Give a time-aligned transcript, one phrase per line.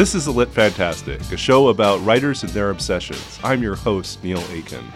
[0.00, 3.38] This is The Lit Fantastic, a show about writers and their obsessions.
[3.44, 4.90] I'm your host, Neil Aitken.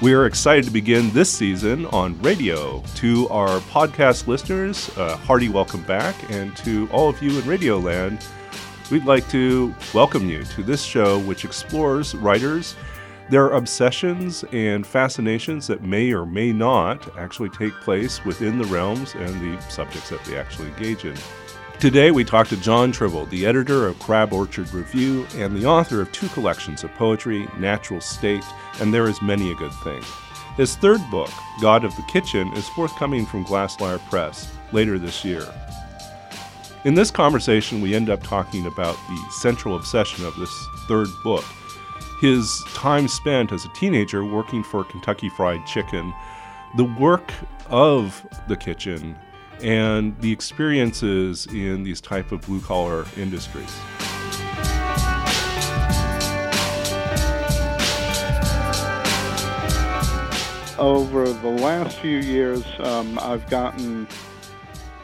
[0.00, 2.84] We are excited to begin this season on radio.
[2.94, 8.24] To our podcast listeners, a hearty welcome back, and to all of you in Radioland,
[8.92, 12.76] we'd like to welcome you to this show, which explores writers,
[13.28, 19.16] their obsessions, and fascinations that may or may not actually take place within the realms
[19.16, 21.16] and the subjects that they actually engage in.
[21.78, 26.00] Today, we talk to Jon Tribble, the editor of Crab Orchard Review and the author
[26.00, 28.44] of two collections of poetry, Natural State
[28.80, 30.02] and There Is Many a Good Thing.
[30.56, 31.30] His third book,
[31.60, 35.46] God of the Kitchen, is forthcoming from Glass Lyre Press later this year.
[36.84, 41.44] In this conversation, we end up talking about the central obsession of this third book
[42.20, 46.14] his time spent as a teenager working for Kentucky Fried Chicken,
[46.76, 47.32] the work
[47.68, 49.18] of the kitchen
[49.62, 53.74] and the experiences in these type of blue collar industries.
[60.78, 64.06] Over the last few years, um, I've gotten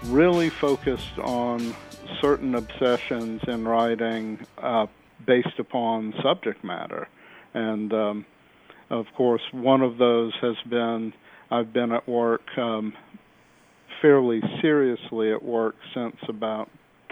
[0.05, 1.75] really focused on
[2.21, 4.87] certain obsessions in writing uh,
[5.27, 7.09] based upon subject matter.
[7.55, 8.27] And um,
[8.91, 11.15] of course, one of those has been
[11.51, 12.95] I've been at work um,
[14.03, 16.69] fairly seriously at work since about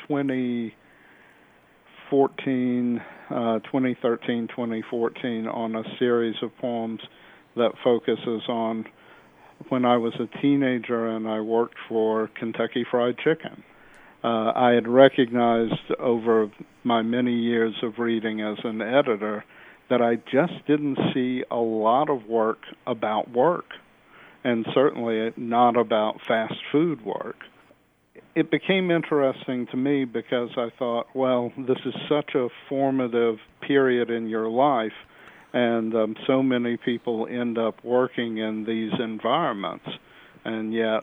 [0.08, 7.00] 2014, uh, 2013, 2014 on a series of poems
[7.56, 8.84] that focuses on
[9.68, 13.62] when I was a teenager and I worked for Kentucky Fried Chicken.
[14.22, 16.50] Uh, I had recognized over
[16.84, 19.44] my many years of reading as an editor
[19.88, 23.64] that I just didn't see a lot of work about work
[24.44, 27.36] and certainly not about fast food work.
[28.34, 33.36] It became interesting to me because I thought, well, this is such a formative
[33.66, 34.92] period in your life,
[35.52, 39.86] and um, so many people end up working in these environments,
[40.44, 41.00] and yet,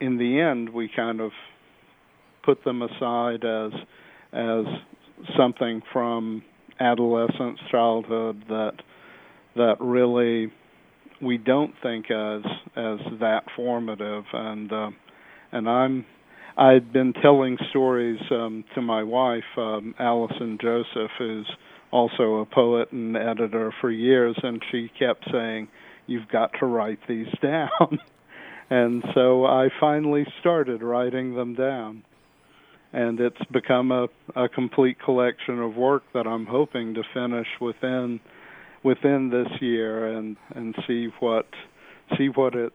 [0.00, 1.32] in the end, we kind of
[2.44, 3.72] put them aside as
[4.32, 4.64] as
[5.36, 6.42] something from
[6.78, 8.74] adolescence, childhood that
[9.56, 10.52] that really
[11.20, 12.42] we don't think as
[12.76, 14.24] as that formative.
[14.32, 14.90] And uh,
[15.52, 16.06] and I'm
[16.56, 21.50] I'd been telling stories um, to my wife um, Allison Joseph who's
[21.92, 25.68] also a poet and editor for years and she kept saying
[26.06, 27.98] you've got to write these down.
[28.68, 32.02] And so I finally started writing them down.
[32.92, 38.20] And it's become a, a complete collection of work that I'm hoping to finish within
[38.86, 41.46] within this year and and see what
[42.16, 42.72] see what it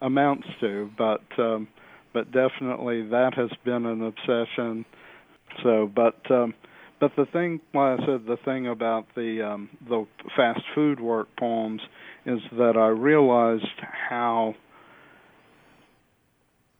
[0.00, 0.90] amounts to.
[0.96, 1.68] But um,
[2.14, 4.86] but definitely that has been an obsession.
[5.62, 6.54] So, but um,
[6.98, 11.28] but the thing, like I said, the thing about the um, the fast food work
[11.38, 11.82] poems
[12.24, 13.66] is that I realized
[14.08, 14.54] how,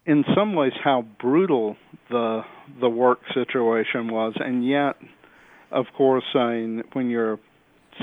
[0.06, 1.76] in some ways, how brutal
[2.08, 2.40] the
[2.80, 4.94] the work situation was, and yet,
[5.70, 7.38] of course, I mean, when you're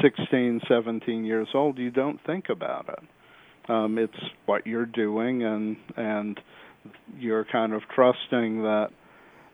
[0.01, 3.69] 16, 17 years old, you don't think about it.
[3.69, 4.13] Um, it's
[4.45, 6.39] what you're doing, and and
[7.17, 8.89] you're kind of trusting that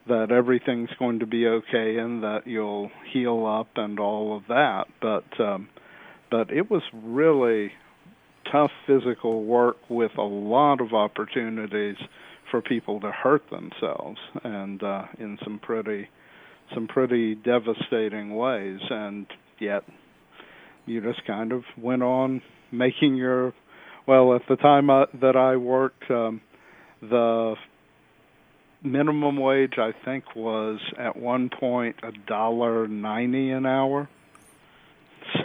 [0.08, 4.86] that everything's going to be okay and that you'll heal up and all of that.
[5.02, 5.68] But um,
[6.32, 7.72] but it was really
[8.52, 11.98] tough physical work with a lot of opportunities
[12.52, 16.08] for people to hurt themselves, and uh, in some pretty
[16.74, 18.80] some pretty devastating ways.
[18.90, 19.28] And
[19.60, 19.84] yet
[20.86, 22.42] you just kind of went on
[22.72, 23.54] making your
[24.08, 26.42] well at the time I, that I worked um,
[27.02, 27.56] the
[28.84, 34.10] minimum wage I think was at one point a dollar ninety an hour.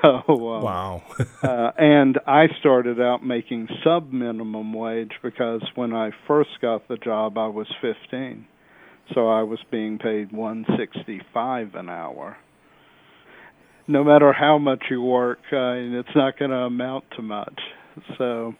[0.03, 1.03] So uh, wow,
[1.43, 6.99] uh, and I started out making sub minimum wage because when I first got the
[6.99, 8.47] job I was fifteen,
[9.14, 12.37] so I was being paid one sixty five an hour
[13.90, 17.60] no matter how much you work, uh, it's not going to amount to much.
[18.16, 18.54] So,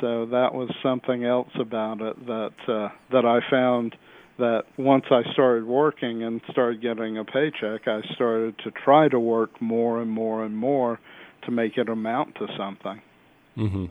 [0.00, 3.96] so that was something else about it that uh, that I found
[4.38, 9.18] that once I started working and started getting a paycheck, I started to try to
[9.18, 11.00] work more and more and more
[11.44, 13.02] to make it amount to something.
[13.56, 13.86] Mm-hmm.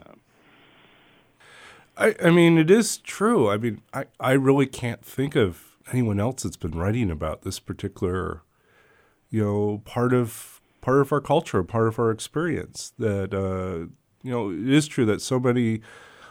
[1.96, 3.48] I, I mean, it is true.
[3.50, 7.58] I mean, I, I really can't think of anyone else that's been writing about this
[7.58, 8.42] particular
[9.34, 12.92] you know part of part of our culture, part of our experience.
[13.00, 13.90] That uh,
[14.22, 15.80] you know it is true that so many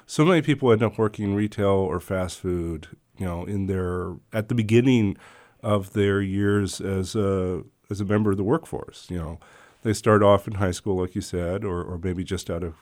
[0.05, 2.87] so many people end up working retail or fast food.
[3.17, 5.17] You know, in their at the beginning
[5.61, 9.07] of their years as a as a member of the workforce.
[9.09, 9.39] You know,
[9.81, 12.75] they start off in high school, like you said, or, or maybe just out of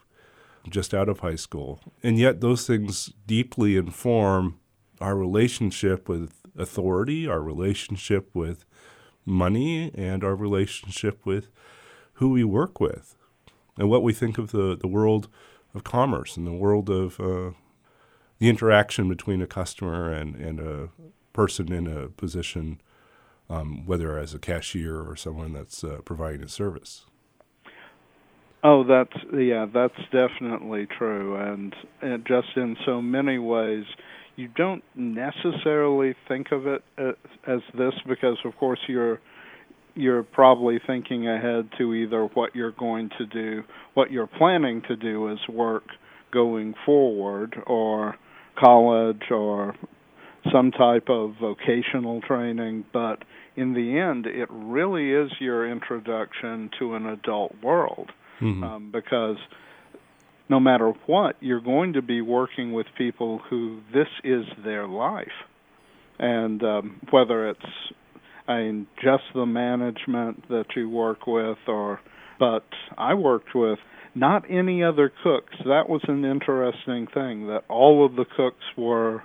[0.70, 4.60] just out of high school, and yet those things deeply inform
[5.00, 8.66] our relationship with authority, our relationship with
[9.26, 11.50] money, and our relationship with
[12.14, 13.16] who we work with,
[13.78, 15.28] and what we think of the the world
[15.74, 17.52] of commerce and the world of uh,
[18.40, 20.90] the interaction between a customer and, and a
[21.34, 22.82] person in a position
[23.50, 27.06] um, whether as a cashier or someone that's uh, providing a service.
[28.64, 33.86] Oh, that's yeah, that's definitely true, and, and just in so many ways,
[34.42, 37.14] you don't necessarily think of it as,
[37.48, 39.20] as this because, of course, you're
[39.94, 43.62] you're probably thinking ahead to either what you're going to do,
[43.94, 45.84] what you're planning to do as work
[46.32, 48.16] going forward, or
[48.58, 49.76] college, or
[50.52, 53.24] some type of vocational training, but
[53.58, 58.10] in the end, it really is your introduction to an adult world
[58.42, 58.64] mm-hmm.
[58.64, 59.38] um, because
[60.52, 65.28] no matter what, you're going to be working with people who this is their life.
[66.20, 67.60] And um, whether it's
[68.50, 72.02] I mean, just the management that you work with, or
[72.38, 72.66] but
[72.98, 73.80] I worked with
[74.14, 75.56] not any other cooks.
[75.64, 79.24] That was an interesting thing that all of the cooks were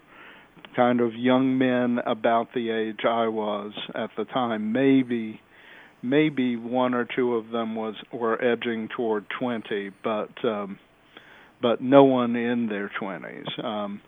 [0.77, 4.73] kind of young men about the age I was at the time.
[4.73, 5.41] Maybe
[6.03, 10.79] maybe one or two of them was were edging toward 20, but um
[11.61, 13.65] but no one in their 20s.
[13.65, 14.01] Um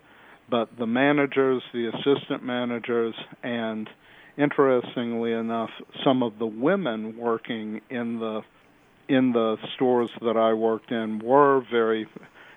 [0.49, 3.13] but the managers, the assistant managers
[3.43, 3.87] and
[4.35, 5.69] interestingly enough,
[6.03, 8.41] some of the women working in the
[9.07, 12.07] in the stores that I worked in were very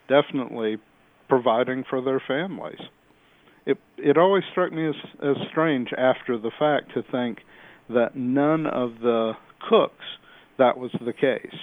[0.08, 0.78] definitely
[1.28, 2.80] providing for their families
[3.66, 7.38] it it always struck me as as strange after the fact to think
[7.88, 9.32] that none of the
[9.68, 10.04] cooks
[10.58, 11.54] that was the case.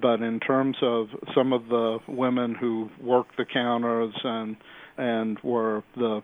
[0.00, 4.56] But in terms of some of the women who worked the counters and
[4.96, 6.20] and were the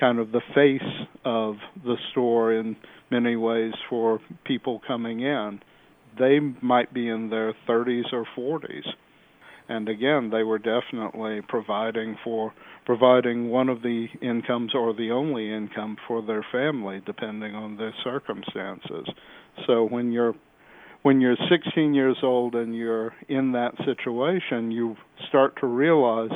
[0.00, 2.76] kind of the face of the store in
[3.10, 5.60] many ways for people coming in,
[6.18, 8.86] they might be in their 30s or 40s.
[9.68, 12.52] And again, they were definitely providing for
[12.84, 17.94] providing one of the incomes or the only income for their family depending on their
[18.04, 19.08] circumstances.
[19.66, 20.34] So when you're
[21.06, 24.96] when you're 16 years old and you're in that situation, you
[25.28, 26.32] start to realize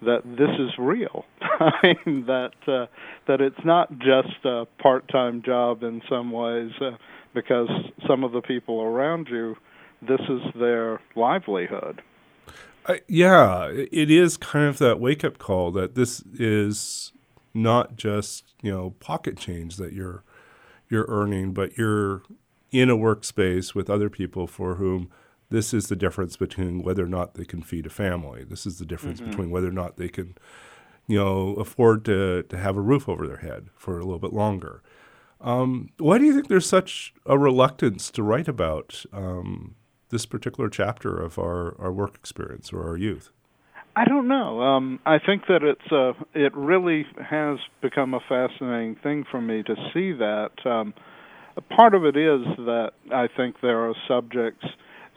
[0.00, 1.26] that this is real.
[1.42, 2.86] I mean that uh,
[3.28, 6.92] that it's not just a part-time job in some ways uh,
[7.34, 7.68] because
[8.08, 9.54] some of the people around you
[10.00, 12.00] this is their livelihood
[13.08, 17.12] yeah, it is kind of that wake up call that this is
[17.52, 20.22] not just you know pocket change that you're
[20.88, 22.22] you're earning, but you're
[22.70, 25.10] in a workspace with other people for whom
[25.50, 28.44] this is the difference between whether or not they can feed a family.
[28.44, 29.30] This is the difference mm-hmm.
[29.30, 30.36] between whether or not they can,
[31.06, 34.32] you know, afford to to have a roof over their head for a little bit
[34.32, 34.82] longer.
[35.40, 39.76] Um, why do you think there's such a reluctance to write about um,
[40.08, 43.30] this particular chapter of our, our work experience or our youth?
[43.94, 44.60] I don't know.
[44.60, 49.62] Um, I think that it's uh, it really has become a fascinating thing for me
[49.62, 50.50] to see that.
[50.64, 50.92] Um,
[51.62, 54.64] part of it is that I think there are subjects,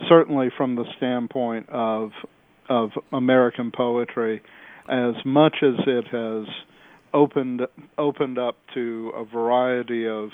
[0.08, 2.12] certainly from the standpoint of
[2.70, 4.42] of American poetry,
[4.88, 6.46] as much as it has
[7.14, 7.62] opened
[7.98, 10.30] opened up to a variety of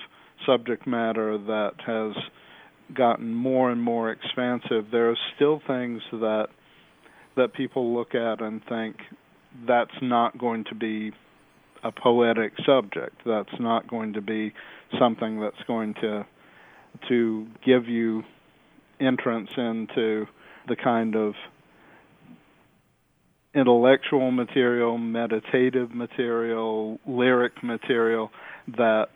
[0.45, 2.13] subject matter that has
[2.93, 6.47] gotten more and more expansive, there are still things that
[7.35, 8.97] that people look at and think
[9.67, 11.11] that's not going to be
[11.83, 13.15] a poetic subject.
[13.25, 14.53] That's not going to be
[14.99, 16.25] something that's going to
[17.09, 18.23] to give you
[18.99, 20.25] entrance into
[20.67, 21.33] the kind of
[23.53, 28.31] intellectual material, meditative material, lyric material
[28.77, 29.09] that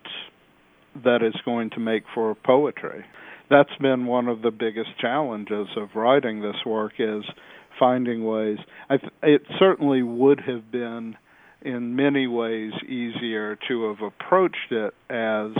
[1.04, 3.04] that is going to make for poetry
[3.50, 7.24] that's been one of the biggest challenges of writing this work is
[7.78, 8.58] finding ways.
[8.88, 11.16] I th- it certainly would have been,
[11.62, 15.52] in many ways, easier to have approached it as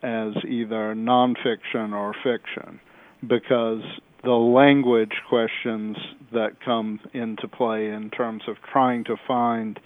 [0.00, 2.80] as either nonfiction or fiction,
[3.26, 3.82] because
[4.22, 5.96] the language questions
[6.32, 9.78] that come into play in terms of trying to find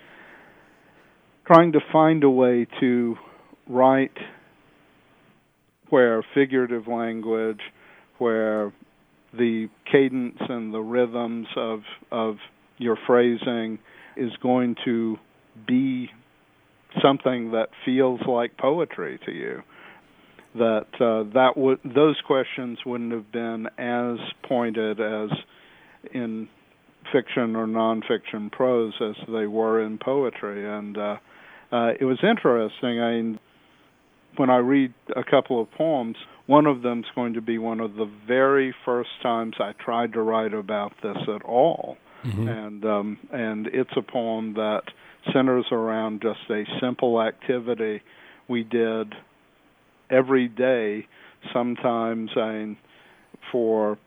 [1.47, 3.17] trying to find a way to
[3.69, 4.17] write
[5.89, 7.61] where figurative language,
[8.19, 8.73] where
[9.35, 11.81] the cadence and the rhythms of
[12.11, 12.37] of
[12.79, 13.79] your phrasing
[14.17, 15.19] is going to
[15.67, 16.11] be
[17.03, 19.63] something that feels like poetry to you.
[20.55, 25.31] that uh, that would those questions wouldn't have been as pointed as
[26.13, 26.49] in
[27.13, 31.17] fiction or nonfiction prose as they were in poetry, and uh,
[31.73, 33.01] uh, it was interesting.
[33.01, 33.39] I mean,
[34.37, 36.17] when I read a couple of poems,
[36.47, 40.23] one of them's going to be one of the very first times I tried to
[40.23, 42.49] write about this at all, mm-hmm.
[42.49, 44.83] and um, and it's a poem that
[45.33, 48.03] centers around just a simple activity
[48.49, 49.15] we did
[50.11, 51.07] every day,
[51.53, 52.77] sometimes mean,
[53.51, 53.99] for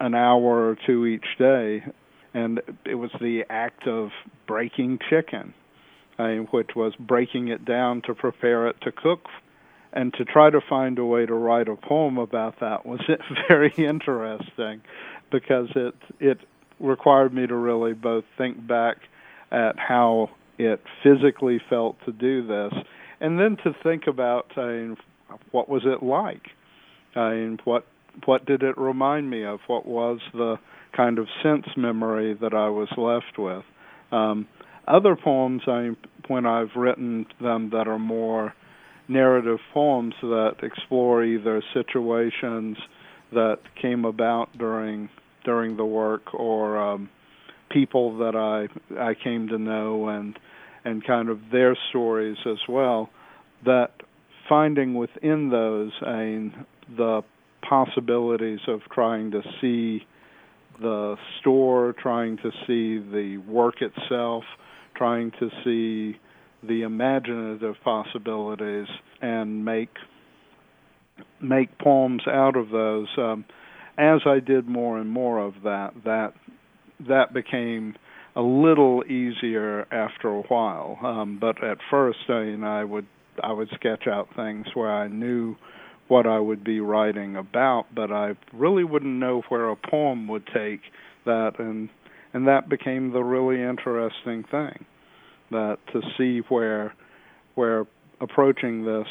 [0.00, 1.84] an hour or two each day,
[2.32, 4.10] and it was the act of
[4.46, 5.54] breaking chicken,
[6.18, 9.26] uh, which was breaking it down to prepare it to cook
[9.92, 13.00] and to try to find a way to write a poem about that was
[13.48, 14.82] very interesting
[15.30, 16.38] because it it
[16.80, 18.96] required me to really both think back
[19.54, 22.72] at how it physically felt to do this
[23.20, 24.96] and then to think about mean,
[25.50, 26.42] what was it like
[27.16, 27.86] I mean, what
[28.26, 29.60] what did it remind me of?
[29.66, 30.56] What was the
[30.96, 33.64] kind of sense memory that I was left with?
[34.12, 34.46] Um,
[34.86, 35.90] other poems I
[36.28, 38.54] when I've written them that are more
[39.08, 42.78] narrative poems that explore either situations
[43.32, 45.08] that came about during
[45.44, 47.10] during the work or um,
[47.74, 50.38] people that I I came to know and
[50.84, 53.10] and kind of their stories as well.
[53.66, 53.90] That
[54.48, 56.66] finding within those mean,
[56.96, 57.22] the
[57.68, 60.06] possibilities of trying to see
[60.80, 64.44] the store, trying to see the work itself,
[64.96, 66.18] trying to see
[66.66, 68.86] the imaginative possibilities
[69.20, 69.90] and make
[71.40, 73.08] make poems out of those.
[73.16, 73.44] Um,
[73.96, 76.34] as I did more and more of that, that
[77.00, 77.94] that became
[78.36, 80.98] a little easier after a while.
[81.02, 83.06] Um, but at first, I mean, I would
[83.42, 85.56] I would sketch out things where I knew
[86.08, 90.46] what I would be writing about, but I really wouldn't know where a poem would
[90.46, 90.80] take
[91.24, 91.88] that, and
[92.32, 94.84] and that became the really interesting thing
[95.50, 96.94] that to see where
[97.54, 97.86] where
[98.20, 99.06] approaching this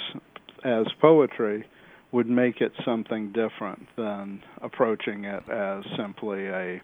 [0.65, 1.65] as poetry
[2.11, 6.81] would make it something different than approaching it as simply a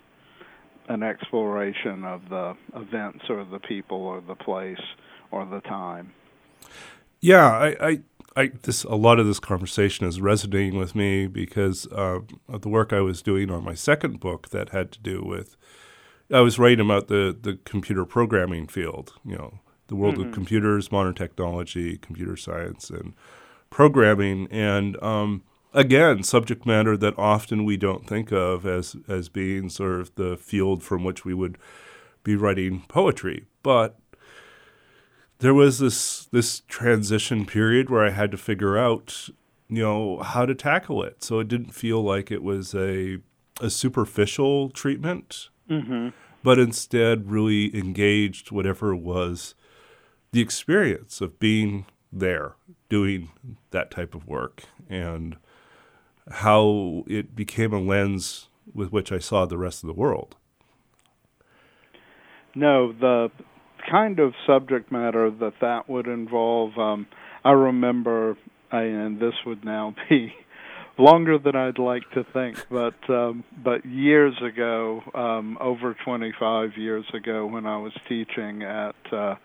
[0.89, 4.81] an exploration of the events or the people or the place
[5.31, 6.11] or the time.
[7.21, 7.99] Yeah, I, I,
[8.35, 12.69] I this a lot of this conversation is resonating with me because uh, of the
[12.69, 15.55] work I was doing on my second book that had to do with
[16.33, 20.29] I was writing about the the computer programming field, you know, the world mm-hmm.
[20.29, 23.13] of computers, modern technology, computer science, and
[23.69, 29.69] programming, and um, again, subject matter that often we don't think of as as being
[29.69, 31.57] sort of the field from which we would
[32.23, 33.97] be writing poetry, but
[35.39, 39.29] there was this this transition period where I had to figure out,
[39.67, 41.23] you know, how to tackle it.
[41.23, 43.19] So it didn't feel like it was a
[43.61, 46.09] a superficial treatment mm-hmm.
[46.43, 49.55] but instead really engaged whatever was
[50.31, 52.55] the experience of being there
[52.89, 53.29] doing
[53.71, 55.37] that type of work and
[56.29, 60.35] how it became a lens with which I saw the rest of the world.
[62.55, 63.31] No, the
[63.89, 67.07] kind of subject matter that that would involve, um,
[67.43, 68.37] I remember,
[68.71, 70.33] and this would now be
[70.97, 77.05] longer than I'd like to think, but um, but years ago, um, over 25 years
[77.13, 79.35] ago, when I was teaching at uh,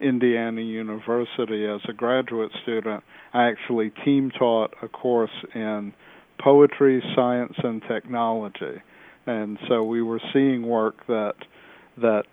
[0.00, 5.92] Indiana University as a graduate student, I actually team taught a course in
[6.38, 8.82] poetry, science, and technology,
[9.26, 11.34] and so we were seeing work that
[11.98, 12.24] that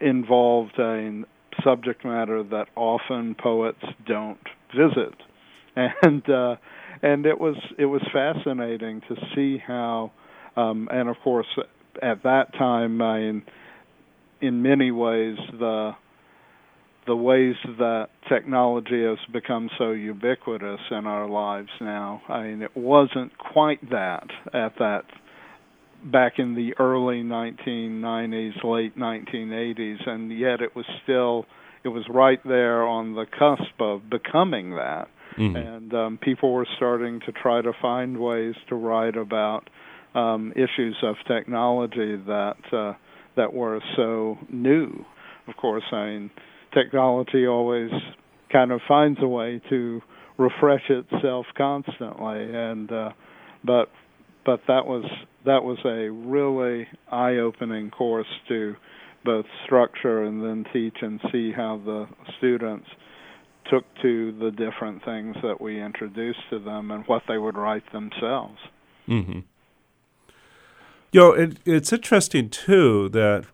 [0.00, 1.22] involved a
[1.62, 4.38] subject matter that often poets don't
[4.74, 5.14] visit,
[5.76, 6.56] and uh,
[7.02, 10.10] and it was it was fascinating to see how,
[10.56, 11.46] um, and of course,
[12.02, 13.42] at that time, I in
[14.40, 15.92] in many ways the
[17.08, 22.22] the ways that technology has become so ubiquitous in our lives now.
[22.28, 25.02] I mean, it wasn't quite that at that
[26.04, 31.46] back in the early 1990s, late 1980s, and yet it was still
[31.82, 35.08] it was right there on the cusp of becoming that.
[35.38, 35.56] Mm-hmm.
[35.56, 39.70] And um, people were starting to try to find ways to write about
[40.14, 42.92] um, issues of technology that uh,
[43.36, 45.04] that were so new.
[45.46, 46.30] Of course, I mean,
[46.78, 47.90] technology always
[48.52, 50.00] kind of finds a way to
[50.38, 53.10] refresh itself constantly, and uh,
[53.64, 53.90] but
[54.44, 55.04] but that was
[55.44, 58.76] that was a really eye-opening course to
[59.24, 62.06] both structure and then teach and see how the
[62.38, 62.86] students
[63.70, 67.84] took to the different things that we introduced to them and what they would write
[67.92, 68.58] themselves.
[69.06, 69.40] Mm-hmm.
[71.12, 73.46] You know, it, it's interesting too that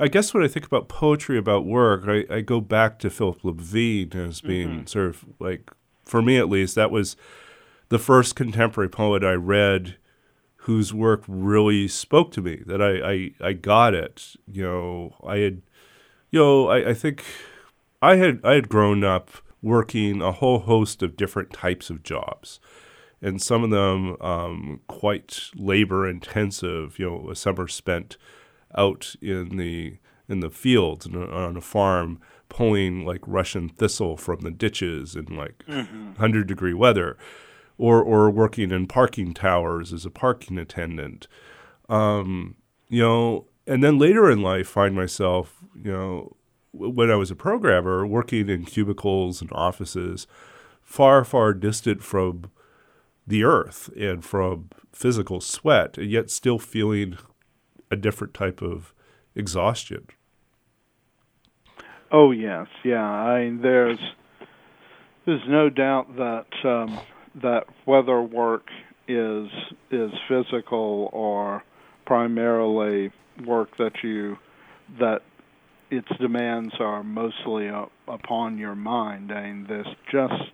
[0.00, 3.44] I guess when I think about poetry about work, I, I go back to Philip
[3.44, 4.86] Levine as being mm-hmm.
[4.86, 5.70] sort of like,
[6.06, 7.16] for me at least, that was
[7.90, 9.98] the first contemporary poet I read
[10.64, 12.62] whose work really spoke to me.
[12.66, 13.10] That I
[13.42, 14.36] I, I got it.
[14.50, 15.62] You know, I had,
[16.30, 17.22] you know, I, I think
[18.00, 19.30] I had I had grown up
[19.62, 22.58] working a whole host of different types of jobs,
[23.20, 26.98] and some of them um, quite labor intensive.
[26.98, 28.16] You know, a summer spent
[28.76, 29.98] out in the
[30.28, 35.24] in the fields and on a farm pulling like Russian thistle from the ditches in
[35.36, 36.14] like mm-hmm.
[36.14, 37.16] hundred degree weather
[37.78, 41.26] or or working in parking towers as a parking attendant.
[41.88, 42.56] Um,
[42.88, 46.36] you know, and then later in life, find myself, you know,
[46.72, 50.26] when I was a programmer, working in cubicles and offices,
[50.82, 52.50] far far distant from
[53.26, 57.16] the earth and from physical sweat, and yet still feeling
[57.90, 58.94] a different type of
[59.34, 60.06] exhaustion.
[62.12, 63.02] Oh yes, yeah.
[63.02, 63.98] I mean, there's
[65.26, 67.00] there's no doubt that um,
[67.42, 68.66] that whether work
[69.06, 69.48] is
[69.90, 71.62] is physical or
[72.06, 73.12] primarily
[73.46, 74.36] work that you
[74.98, 75.20] that
[75.90, 79.32] its demands are mostly up upon your mind.
[79.32, 80.50] I mean, there's just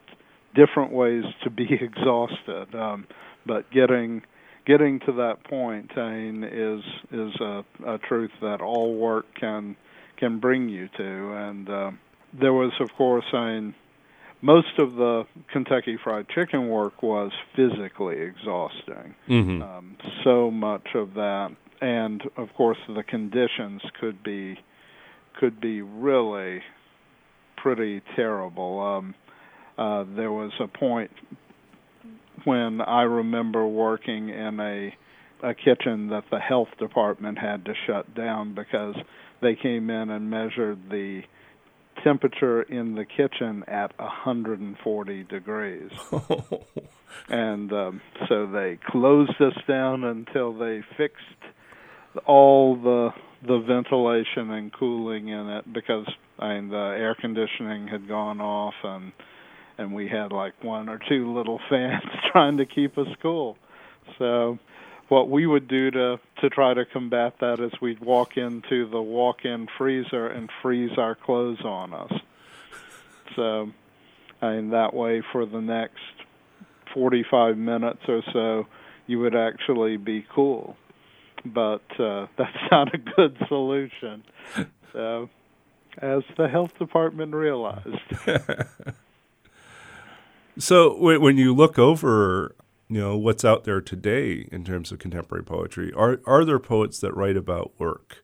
[0.54, 3.06] different ways to be exhausted, um,
[3.46, 4.22] but getting
[4.66, 6.82] getting to that point, mean, is
[7.12, 9.76] is a, a truth that all work can
[10.16, 11.32] can bring you to.
[11.32, 11.90] And uh,
[12.38, 13.72] there was, of course, I
[14.42, 19.14] most of the Kentucky Fried Chicken work was physically exhausting.
[19.28, 19.62] Mm-hmm.
[19.62, 24.58] Um, so much of that, and of course the conditions could be
[25.38, 26.62] could be really
[27.56, 28.80] pretty terrible.
[28.80, 29.14] Um,
[29.78, 31.10] uh, there was a point
[32.44, 34.94] when I remember working in a
[35.42, 38.94] a kitchen that the health department had to shut down because
[39.42, 41.22] they came in and measured the
[42.02, 45.90] temperature in the kitchen at 140 degrees.
[47.28, 51.20] and um, so they closed us down until they fixed
[52.26, 53.10] all the
[53.46, 56.06] the ventilation and cooling in it because
[56.38, 59.12] I mean the air conditioning had gone off and
[59.78, 63.56] and we had like one or two little fans trying to keep us cool.
[64.18, 64.58] So
[65.08, 69.00] what we would do to to try to combat that is we'd walk into the
[69.00, 72.12] walk-in freezer and freeze our clothes on us.
[73.34, 73.70] So,
[74.40, 76.00] and that way for the next
[76.94, 78.66] 45 minutes or so,
[79.06, 80.76] you would actually be cool.
[81.44, 84.24] But uh, that's not a good solution.
[84.92, 85.28] So,
[85.98, 87.98] as the health department realized.
[90.58, 92.54] so, when you look over
[92.88, 95.92] you know what's out there today in terms of contemporary poetry.
[95.92, 98.22] Are are there poets that write about work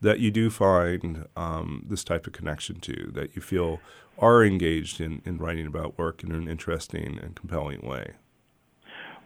[0.00, 3.80] that you do find um, this type of connection to that you feel
[4.18, 8.12] are engaged in, in writing about work in an interesting and compelling way?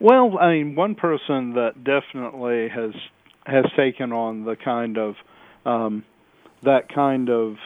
[0.01, 2.93] Well, I mean, one person that definitely has
[3.47, 5.17] has taken on the kind of
[5.67, 6.05] um,
[6.63, 7.57] that kind of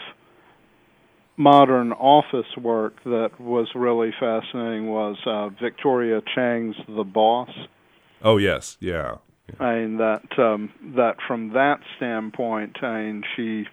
[1.37, 7.51] modern office work that was really fascinating was uh, Victoria Chang's The Boss.
[8.23, 9.17] Oh yes, yeah.
[9.49, 9.65] yeah.
[9.65, 13.67] I mean that um, that from that standpoint, I mean she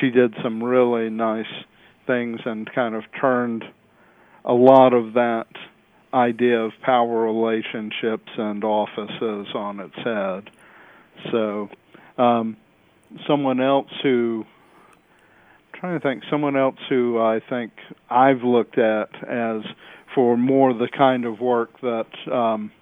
[0.00, 1.46] she did some really nice
[2.06, 3.64] things and kind of turned
[4.44, 5.46] a lot of that
[6.12, 10.50] idea of power relationships and offices on its head.
[11.32, 11.70] So,
[12.18, 12.56] um,
[13.26, 14.44] someone else who
[15.84, 17.72] trying to think someone else who I think
[18.08, 19.62] I've looked at as
[20.14, 22.72] for more the kind of work that um,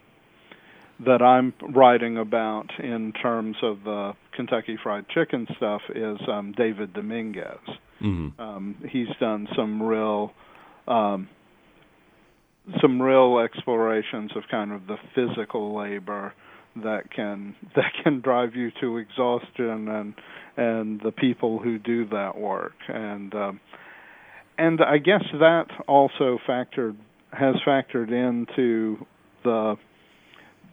[1.05, 6.93] that I'm writing about in terms of the Kentucky Fried Chicken stuff is um, David
[6.93, 7.59] Dominguez.
[8.01, 8.41] Mm-hmm.
[8.41, 10.33] Um, he's done some real
[10.87, 11.29] um,
[12.81, 16.35] some real explorations of kind of the physical labor
[16.77, 20.15] that can that can drive you to exhaustion and
[20.57, 22.75] and the people who do that work.
[22.89, 23.61] And um,
[24.59, 26.97] and I guess that also factored
[27.33, 29.07] has factored into
[29.45, 29.77] the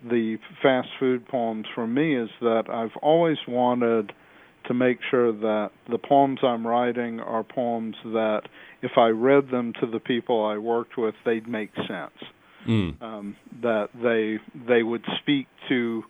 [0.10, 4.14] the fast food poems for me is that I've always wanted
[4.68, 8.44] to make sure that the poems I'm writing are poems that
[8.82, 12.14] if I read them to the people I worked with they'd make sense
[12.68, 13.02] mm.
[13.02, 16.04] um, that they they would speak to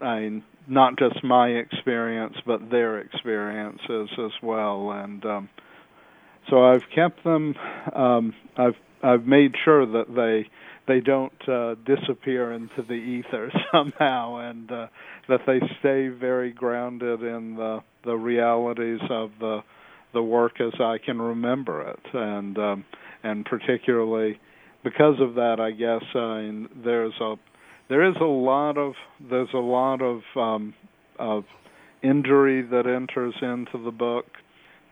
[0.00, 5.48] I mean, not just my experience but their experiences as well and um,
[6.50, 7.54] so I've kept them.
[7.94, 10.48] Um, I've I've made sure that they
[10.86, 14.86] they don't uh, disappear into the ether somehow, and uh,
[15.28, 19.60] that they stay very grounded in the the realities of the
[20.14, 22.84] the work as I can remember it, and um,
[23.22, 24.40] and particularly
[24.84, 27.34] because of that, I guess uh, there's a
[27.88, 28.94] there is a lot of
[29.30, 30.74] there's a lot of um,
[31.18, 31.44] of
[32.02, 34.26] injury that enters into the book.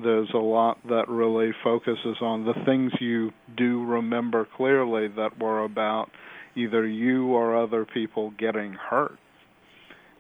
[0.03, 5.65] There's a lot that really focuses on the things you do remember clearly that were
[5.65, 6.11] about
[6.55, 9.19] either you or other people getting hurt.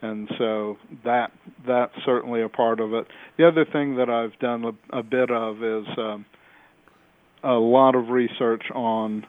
[0.02, 1.32] And so that
[1.66, 3.06] that's certainly a part of it.
[3.38, 6.26] The other thing that I've done a, a bit of is um,
[7.42, 9.26] a lot of research on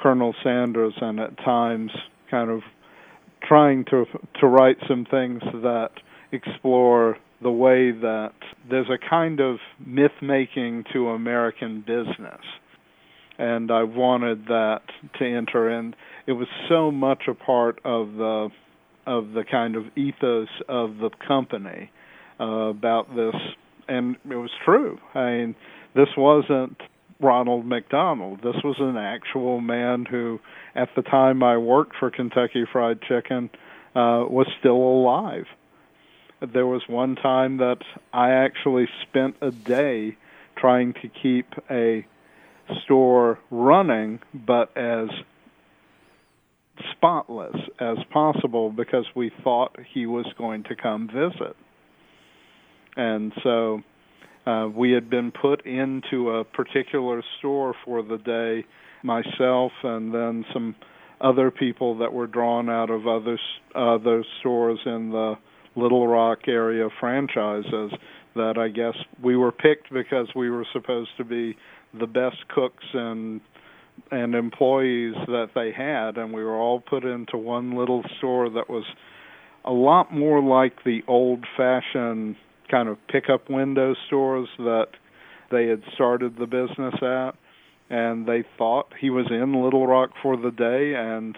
[0.00, 1.90] Colonel Sanders, and at times
[2.30, 2.60] kind of
[3.46, 4.04] trying to
[4.40, 5.90] to write some things that
[6.32, 8.32] explore the way that
[8.68, 12.40] there's a kind of myth making to American business.
[13.38, 14.82] And I wanted that
[15.18, 15.94] to enter in.
[16.26, 18.48] It was so much a part of the
[19.06, 21.90] of the kind of ethos of the company
[22.38, 23.34] uh, about this,
[23.88, 24.98] and it was true.
[25.14, 25.54] I mean,
[25.94, 26.76] this wasn't
[27.20, 28.40] Ronald McDonald.
[28.42, 30.40] This was an actual man who,
[30.74, 33.50] at the time I worked for Kentucky Fried Chicken,
[33.94, 35.46] uh, was still alive
[36.40, 37.78] there was one time that
[38.12, 40.16] I actually spent a day
[40.56, 42.06] trying to keep a
[42.84, 45.08] store running, but as
[46.92, 51.56] spotless as possible because we thought he was going to come visit.
[52.96, 53.82] And so
[54.50, 58.64] uh, we had been put into a particular store for the day,
[59.02, 60.74] myself and then some
[61.20, 63.38] other people that were drawn out of other
[63.74, 65.34] other stores in the
[65.76, 67.92] Little Rock area franchises
[68.34, 71.56] that I guess we were picked because we were supposed to be
[71.98, 73.40] the best cooks and
[74.10, 78.68] and employees that they had and we were all put into one little store that
[78.68, 78.84] was
[79.64, 82.36] a lot more like the old fashioned
[82.70, 84.88] kind of pickup window stores that
[85.50, 87.32] they had started the business at
[87.90, 91.36] and they thought he was in Little Rock for the day and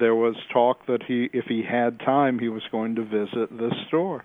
[0.00, 3.74] there was talk that he, if he had time, he was going to visit this
[3.86, 4.24] store,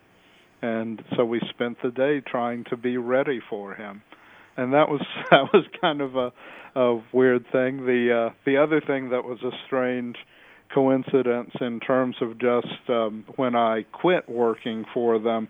[0.61, 4.01] and so we spent the day trying to be ready for him,
[4.57, 6.31] and that was that was kind of a,
[6.75, 7.85] a weird thing.
[7.85, 10.15] The uh, the other thing that was a strange
[10.73, 15.49] coincidence in terms of just um, when I quit working for them,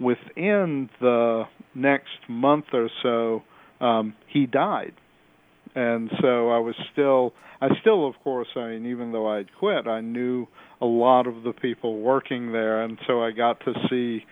[0.00, 3.42] within the next month or so,
[3.84, 4.92] um, he died.
[5.74, 9.86] And so I was still I still of course I mean even though I'd quit
[9.86, 10.46] I knew
[10.80, 12.82] a lot of the people working there.
[12.82, 14.24] And so I got to see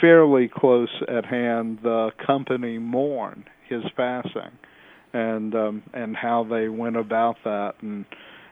[0.00, 4.52] fairly close at hand the company mourn his passing
[5.14, 8.04] and um and how they went about that and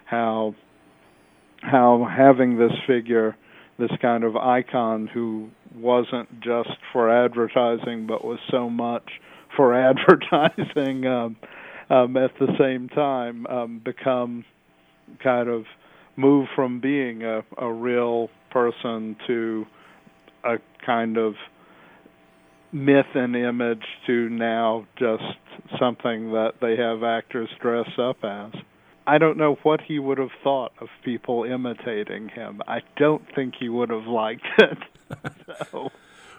[0.06, 0.54] how
[1.60, 3.36] how having this figure
[3.78, 9.08] this kind of icon who wasn't just for advertising but was so much
[9.56, 11.36] for advertising um,
[11.90, 14.44] um, at the same time um, become
[15.22, 15.64] kind of
[16.16, 19.64] move from being a, a real person to
[20.44, 21.34] a kind of
[22.72, 25.22] myth and image to now just
[25.78, 28.52] something that they have actors dress up as.
[29.06, 32.62] I don't know what he would have thought of people imitating him.
[32.66, 34.78] I don't think he would have liked it.
[35.70, 35.90] so.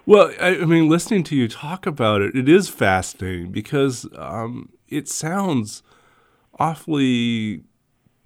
[0.05, 4.69] Well, I, I, mean, listening to you talk about it, it is fascinating because um,
[4.89, 5.83] it sounds
[6.59, 7.63] awfully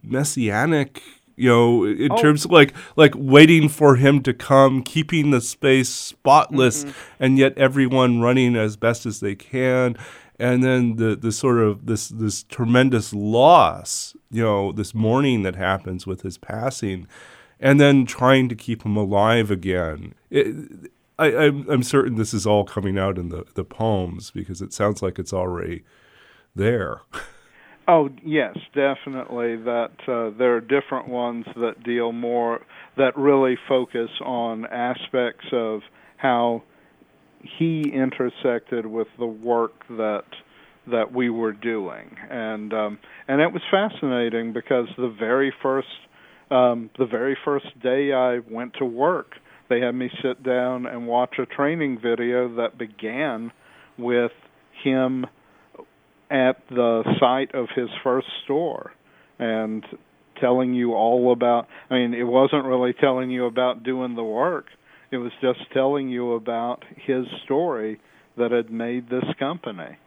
[0.01, 1.01] messianic.
[1.39, 2.17] You know, in oh.
[2.19, 7.23] terms of like like waiting for him to come, keeping the space spotless, mm-hmm.
[7.23, 9.95] and yet everyone running as best as they can,
[10.39, 14.15] and then the the sort of this this tremendous loss.
[14.29, 17.07] You know, this mourning that happens with his passing,
[17.59, 20.13] and then trying to keep him alive again.
[20.29, 24.61] It, I, I'm, I'm certain this is all coming out in the, the poems because
[24.61, 25.83] it sounds like it's already
[26.55, 27.01] there.
[27.89, 29.55] Oh yes, definitely.
[29.55, 32.59] That uh, there are different ones that deal more
[32.97, 35.81] that really focus on aspects of
[36.17, 36.63] how
[37.57, 40.25] he intersected with the work that
[40.89, 45.87] that we were doing, and um, and it was fascinating because the very first
[46.49, 49.33] um, the very first day I went to work,
[49.69, 53.51] they had me sit down and watch a training video that began
[53.97, 54.31] with
[54.83, 55.25] him
[56.29, 58.91] at the site of his first store
[59.39, 59.85] and
[60.39, 64.65] telling you all about I mean it wasn't really telling you about doing the work
[65.11, 67.99] it was just telling you about his story
[68.37, 69.97] that had made this company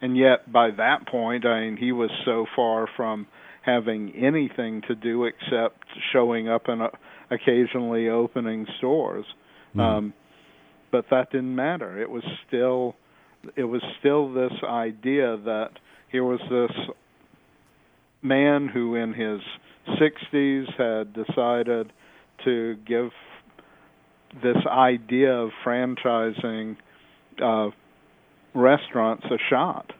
[0.00, 3.26] and yet by that point, I mean, he was so far from
[3.62, 6.88] having anything to do except showing up and uh,
[7.30, 9.26] occasionally opening stores.
[9.70, 9.80] Mm-hmm.
[9.80, 10.14] Um,
[10.90, 12.00] but that didn't matter.
[12.00, 12.96] It was still,
[13.56, 15.70] it was still this idea that
[16.10, 16.94] here was this
[18.22, 19.40] man who, in his
[20.00, 21.92] 60s, had decided
[22.44, 23.10] to give
[24.42, 26.76] this idea of franchising
[27.42, 27.70] uh,
[28.54, 29.92] restaurants a shot,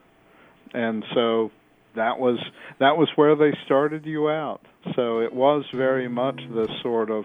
[0.73, 1.51] and so
[1.97, 2.38] that was
[2.79, 4.61] that was where they started you out.
[4.95, 7.25] So it was very much this sort of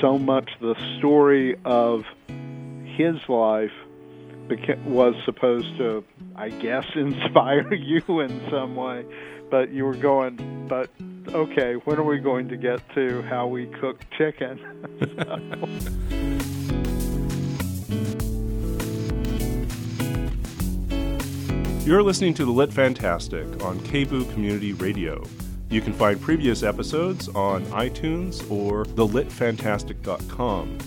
[0.00, 2.04] so much the story of
[2.96, 3.72] his life
[4.48, 9.04] beca- was supposed to, I guess, inspire you in some way.
[9.50, 10.90] But you were going, but
[11.28, 14.58] okay, when are we going to get to how we cook chicken?
[21.86, 25.24] You're listening to The Lit Fantastic on KBOO Community Radio.
[25.70, 30.78] You can find previous episodes on iTunes or thelitfantastic.com.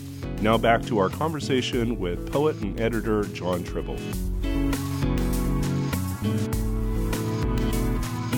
[0.41, 3.97] Now back to our conversation with poet and editor Jon Tribble.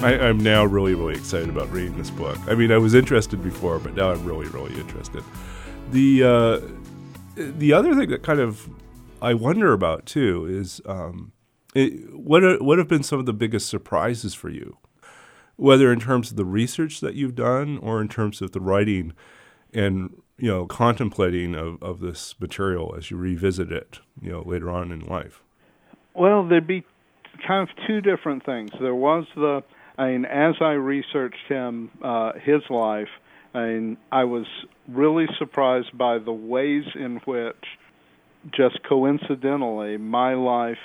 [0.04, 2.38] I, am now really, really excited about reading this book.
[2.48, 5.24] I mean, I was interested before, but now I'm really, really interested.
[5.92, 6.60] The uh,
[7.36, 8.68] the other thing that kind of
[9.22, 11.34] I wonder about too is um,
[11.76, 14.78] it, what are, what have been some of the biggest surprises for you,
[15.56, 19.14] whether in terms of the research that you've done or in terms of the writing
[19.72, 24.72] and you know contemplating of, of this material as you revisit it, you know later
[24.72, 25.44] on in life.
[26.16, 26.84] Well, there'd be
[27.48, 28.72] kind of two different things.
[28.80, 29.64] There was the,
[30.02, 33.10] I mean, as I researched him, uh, his life,
[33.54, 34.48] I mean, I was
[34.90, 37.64] really surprised by the ways in which,
[38.52, 40.80] just coincidentally, my life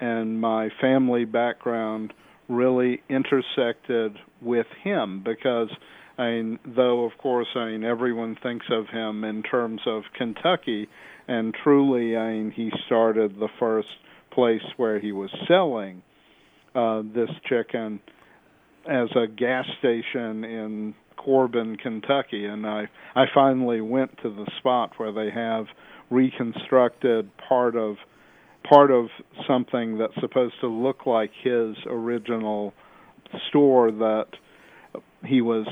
[0.00, 2.14] and my family background
[2.48, 5.68] really intersected with him because
[6.16, 10.88] I mean, though of course I mean everyone thinks of him in terms of Kentucky,
[11.28, 13.88] and truly I mean he started the first
[14.30, 16.02] place where he was selling
[16.74, 18.00] uh, this chicken
[18.88, 24.92] as a gas station in Corbin, Kentucky, and I I finally went to the spot
[24.96, 25.66] where they have
[26.10, 27.96] reconstructed part of
[28.68, 29.06] part of
[29.46, 32.72] something that's supposed to look like his original
[33.48, 34.26] store that
[35.24, 35.66] he was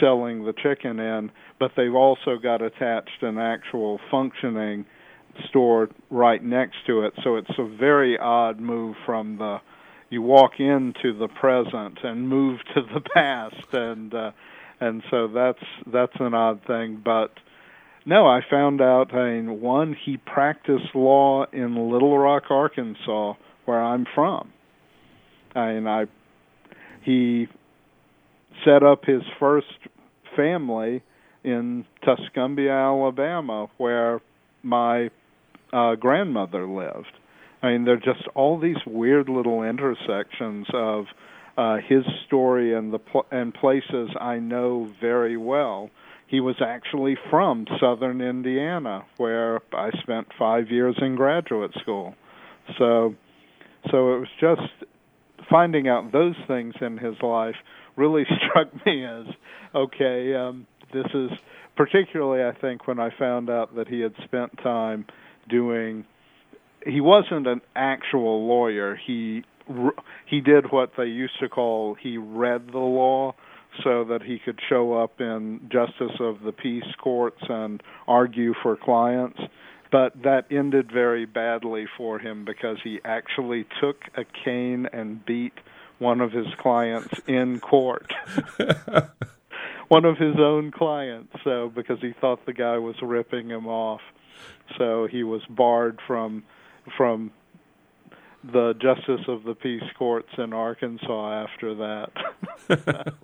[0.00, 4.84] selling the chicken in, but they've also got attached an actual functioning
[5.48, 7.14] store right next to it.
[7.22, 9.60] So it's a very odd move from the
[10.10, 14.30] you walk into the present and move to the past and uh
[14.80, 17.32] and so that's that's an odd thing but
[18.08, 19.12] no, I found out.
[19.12, 23.34] I mean, one, he practiced law in Little Rock, Arkansas,
[23.66, 24.50] where I'm from.
[25.54, 26.06] I mean, I
[27.04, 27.48] he
[28.64, 29.66] set up his first
[30.34, 31.02] family
[31.44, 34.22] in Tuscumbia, Alabama, where
[34.62, 35.10] my
[35.74, 37.12] uh, grandmother lived.
[37.62, 41.06] I mean, there are just all these weird little intersections of
[41.56, 45.90] uh, his story and the pl- and places I know very well
[46.28, 52.14] he was actually from southern Indiana, where I spent five years in graduate school.
[52.78, 53.14] So,
[53.90, 54.70] so it was just
[55.48, 57.56] finding out those things in his life
[57.96, 59.24] really struck me as
[59.74, 60.34] okay.
[60.34, 61.30] Um, this is
[61.76, 65.06] particularly, I think, when I found out that he had spent time
[65.48, 66.04] doing.
[66.88, 68.96] He wasn't an actual lawyer.
[68.96, 69.44] He
[70.24, 73.34] he did what they used to call he read the law
[73.84, 78.76] so that he could show up in justice of the peace courts and argue for
[78.76, 79.38] clients.
[79.92, 85.54] But that ended very badly for him because he actually took a cane and beat
[85.98, 88.12] one of his clients in court.
[89.88, 94.00] one of his own clients, so because he thought the guy was ripping him off.
[94.76, 96.44] So he was barred from
[96.96, 97.30] from
[98.52, 102.10] the justice of the peace courts in Arkansas after that.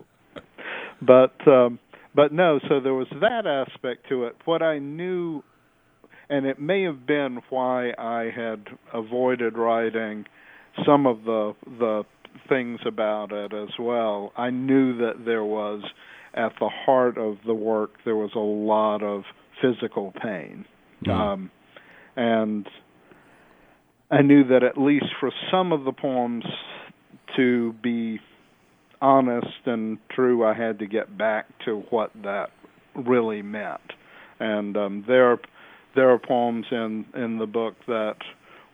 [1.03, 1.79] but um,
[2.15, 2.61] but no.
[2.69, 4.37] So there was that aspect to it.
[4.45, 5.43] What I knew,
[6.29, 10.27] and it may have been why I had avoided writing
[10.85, 12.03] some of the the
[12.49, 14.33] things about it as well.
[14.37, 15.83] I knew that there was
[16.35, 19.23] at the heart of the work there was a lot of
[19.63, 20.65] physical pain,
[21.07, 21.11] mm-hmm.
[21.11, 21.51] um,
[22.17, 22.67] and
[24.15, 26.45] I knew that at least for some of the poems
[27.37, 28.21] to be
[29.01, 32.51] honest and true, I had to get back to what that
[32.95, 33.81] really meant.
[34.39, 35.39] And um, there,
[35.97, 38.17] there are poems in in the book that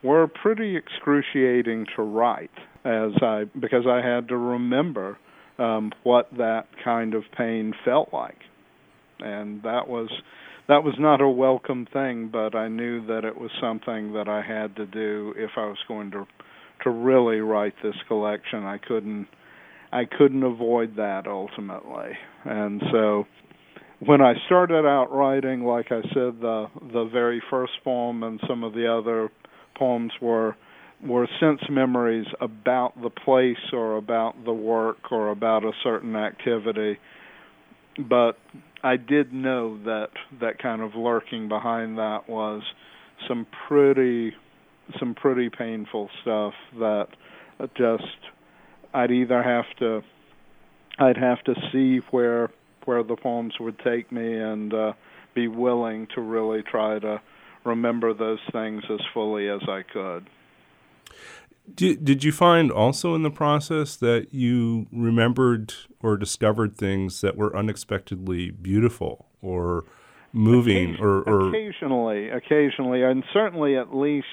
[0.03, 2.51] were pretty excruciating to write.
[2.85, 5.19] as I because I had to remember
[5.59, 8.39] um, what that kind of pain felt like,
[9.21, 10.11] and that was
[10.71, 12.31] that was not a welcome thing.
[12.33, 15.79] But I knew that it was something that I had to do if I was
[15.89, 16.27] going to
[16.85, 18.65] to really write this collection.
[18.65, 19.27] I couldn't
[19.93, 22.13] I couldn't avoid that ultimately,
[22.45, 23.27] and so
[23.99, 28.63] when I started out writing, like I said, the the very first poem and some
[28.63, 29.29] of the other
[29.77, 30.55] poems were
[31.05, 36.99] were sense memories about the place or about the work or about a certain activity.
[38.09, 38.37] But
[38.83, 42.63] I did know that that kind of lurking behind that was
[43.29, 44.35] some pretty
[44.99, 47.09] some pretty painful stuff that
[47.77, 48.05] just
[48.95, 50.03] I'd either have to
[50.99, 52.51] I'd have to see where
[52.85, 54.93] where the poems would take me and uh,
[55.35, 57.21] be willing to really try to
[57.65, 60.29] remember those things as fully as I could.
[61.75, 67.37] Did, did you find also in the process that you remembered or discovered things that
[67.37, 69.85] were unexpectedly beautiful or
[70.33, 74.27] moving or, or occasionally occasionally and certainly at least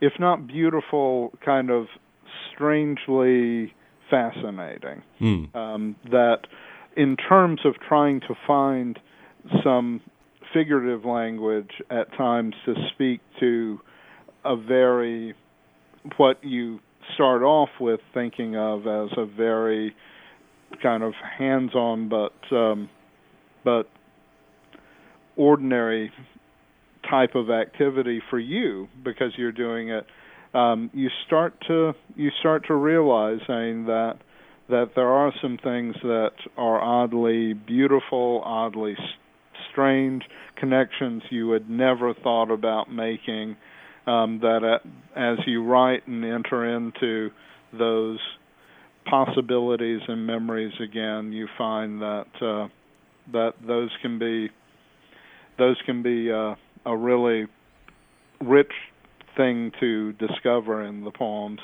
[0.00, 1.86] if not beautiful kind of
[2.54, 3.74] strangely
[4.08, 5.56] fascinating mm.
[5.56, 6.46] um, that
[6.96, 9.00] in terms of trying to find
[9.64, 10.00] some
[10.52, 13.80] figurative language at times to speak to
[14.44, 15.34] a very
[16.16, 16.80] what you
[17.14, 19.94] start off with thinking of as a very
[20.82, 22.88] kind of hands-on but um,
[23.64, 23.88] but
[25.36, 26.10] ordinary
[27.08, 30.06] type of activity for you because you're doing it
[30.54, 34.14] um, you start to you start to realize that
[34.68, 38.96] that there are some things that are oddly beautiful, oddly
[39.70, 40.22] strange
[40.56, 43.56] connections you had never thought about making.
[44.04, 47.30] Um, that at, as you write and enter into
[47.72, 48.18] those
[49.08, 52.68] possibilities and memories again, you find that uh,
[53.32, 54.48] that those can be
[55.58, 57.46] those can be uh, a really
[58.40, 58.72] rich
[59.36, 61.60] thing to discover in the poems.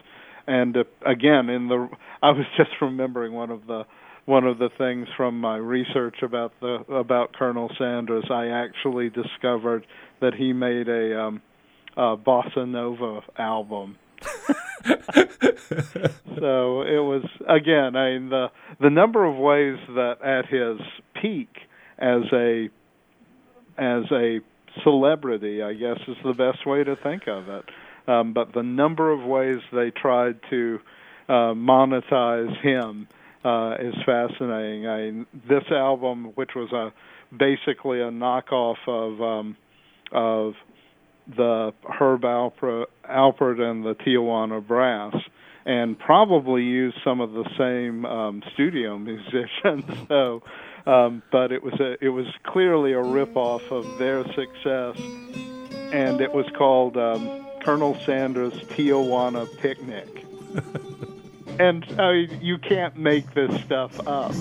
[0.47, 1.89] And uh, again in the
[2.23, 3.85] I was just remembering one of the
[4.27, 8.25] one of the things from my research about the about Colonel Sanders.
[8.31, 9.87] I actually discovered
[10.21, 11.43] that he made a um
[11.99, 13.99] a bossa nova album
[16.39, 18.47] so it was again I mean the
[18.81, 20.81] the number of ways that at his
[21.21, 21.51] peak
[21.99, 22.71] as a
[23.77, 24.41] as a
[24.83, 27.65] celebrity I guess is the best way to think of it
[28.09, 30.79] um, but the number of ways they tried to
[31.29, 33.07] uh, monetize him
[33.45, 34.87] uh, is fascinating.
[34.87, 36.93] I, mean, this album, which was a
[37.37, 39.57] basically a knockoff of um,
[40.11, 40.55] of
[41.37, 45.15] the Herb Alpert, Alpert and the Tijuana Brass,
[45.65, 49.85] and probably used some of the same um, studio musicians.
[50.09, 50.43] so,
[50.87, 54.99] um, but it was a it was clearly a ripoff of their success,
[55.93, 56.97] and it was called.
[56.97, 60.25] Um, Colonel Sanders Tijuana picnic.
[61.59, 64.33] and uh, you can't make this stuff up.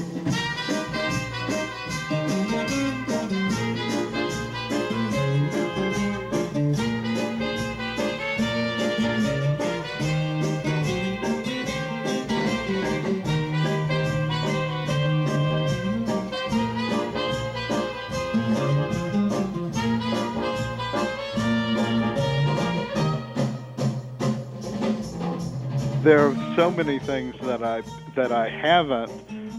[26.08, 27.82] There are so many things that I
[28.16, 29.12] that I haven't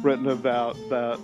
[0.02, 1.18] written about that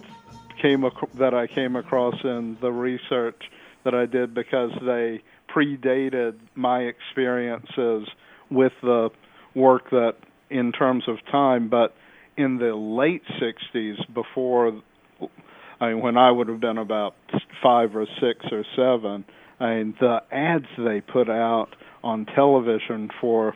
[0.60, 3.40] came ac- that I came across in the research
[3.84, 5.22] that I did because they
[5.54, 8.06] predated my experiences
[8.50, 9.08] with the
[9.54, 10.14] work that
[10.50, 11.94] in terms of time but
[12.36, 14.82] in the late 60s before
[15.80, 17.14] I mean when I would have been about
[17.62, 19.24] 5 or 6 or 7
[19.58, 21.68] I mean the ads they put out
[22.02, 23.54] on television for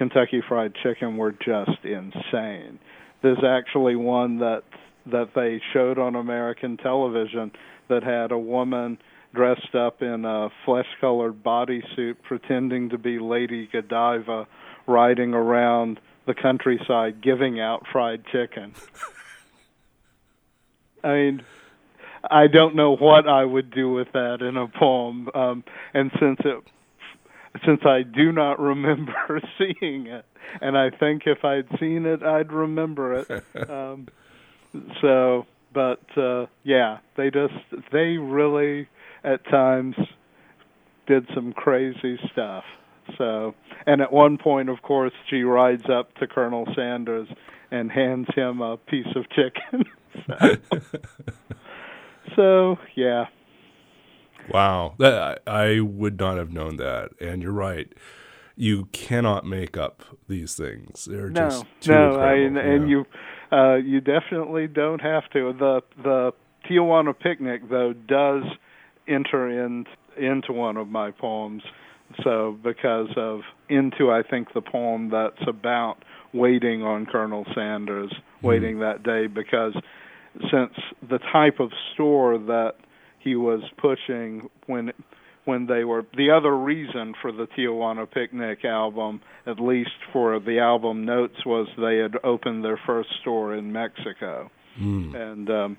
[0.00, 2.78] Kentucky Fried Chicken were just insane.
[3.20, 4.62] There's actually one that
[5.04, 7.52] that they showed on American television
[7.88, 8.96] that had a woman
[9.34, 14.46] dressed up in a flesh-colored bodysuit pretending to be Lady Godiva
[14.86, 18.72] riding around the countryside giving out fried chicken.
[21.04, 21.42] I mean,
[22.30, 25.28] I don't know what I would do with that in a poem.
[25.34, 26.64] Um, and since it
[27.64, 30.24] since I do not remember seeing it,
[30.60, 33.44] and I think if I'd seen it, I'd remember it.
[33.70, 34.08] um,
[35.00, 37.54] so, but uh, yeah, they just
[37.92, 38.88] they really
[39.24, 39.96] at times
[41.06, 42.64] did some crazy stuff.
[43.18, 43.54] So,
[43.86, 47.28] and at one point, of course, she rides up to Colonel Sanders
[47.70, 49.84] and hands him a piece of chicken.
[50.26, 50.56] so,
[52.36, 53.24] so, yeah.
[54.52, 57.10] Wow, that, I would not have known that.
[57.20, 57.92] And you're right.
[58.56, 61.06] You cannot make up these things.
[61.06, 62.46] They're no, just too no, I, incredible.
[62.46, 63.06] and, and you,
[63.52, 65.52] uh, you definitely don't have to.
[65.58, 66.32] The the
[66.68, 68.44] Tijuana picnic though does
[69.08, 69.86] enter in
[70.16, 71.62] into one of my poems.
[72.24, 75.98] So because of into I think the poem that's about
[76.32, 79.74] waiting on Colonel Sanders, waiting that day because
[80.50, 80.72] since
[81.08, 82.74] the type of store that
[83.20, 84.92] he was pushing when
[85.46, 90.58] when they were the other reason for the Tijuana Picnic album, at least for the
[90.60, 94.50] album notes, was they had opened their first store in Mexico,
[94.80, 95.14] Mm.
[95.14, 95.76] and um,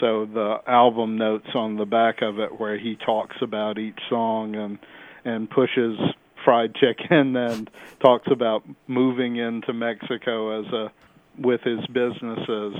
[0.00, 4.54] so the album notes on the back of it where he talks about each song
[4.54, 4.78] and
[5.24, 5.98] and pushes
[6.44, 7.70] fried chicken and
[8.00, 10.92] talks about moving into Mexico as a
[11.38, 12.74] with his businesses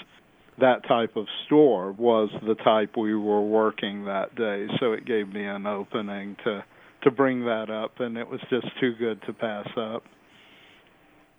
[0.59, 5.29] that type of store was the type we were working that day so it gave
[5.33, 6.65] me an opening to
[7.03, 10.03] to bring that up and it was just too good to pass up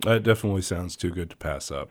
[0.01, 1.89] That definitely sounds too good to pass up.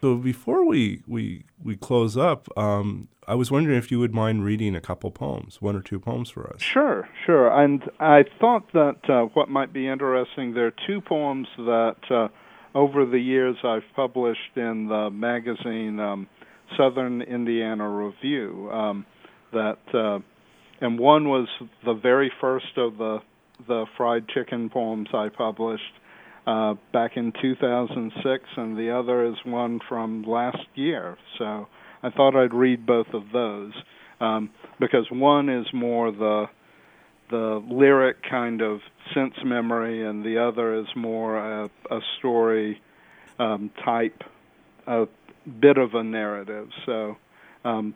[0.00, 4.44] So before we we we close up, um, I was wondering if you would mind
[4.44, 6.60] reading a couple poems, one or two poems for us.
[6.60, 7.48] Sure, sure.
[7.56, 12.28] And I thought that uh, what might be interesting, there are two poems that uh,
[12.74, 16.28] over the years I've published in the magazine um,
[16.76, 18.70] Southern Indiana Review.
[18.72, 19.06] Um,
[19.52, 20.18] that uh,
[20.80, 21.48] and one was
[21.84, 23.20] the very first of the
[23.66, 25.92] the fried chicken poems I published
[26.46, 31.16] uh, back in 2006, and the other is one from last year.
[31.38, 31.68] So
[32.02, 33.72] I thought I'd read both of those
[34.20, 34.50] um,
[34.80, 36.46] because one is more the
[37.30, 38.80] the lyric kind of
[39.14, 42.82] sense memory, and the other is more a, a story
[43.38, 44.22] um, type,
[44.86, 45.06] a
[45.60, 46.68] bit of a narrative.
[46.86, 47.16] So
[47.64, 47.94] um,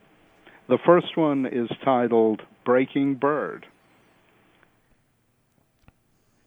[0.68, 3.66] the first one is titled Breaking Bird.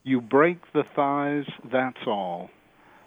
[0.03, 2.49] You break the thighs, that's all.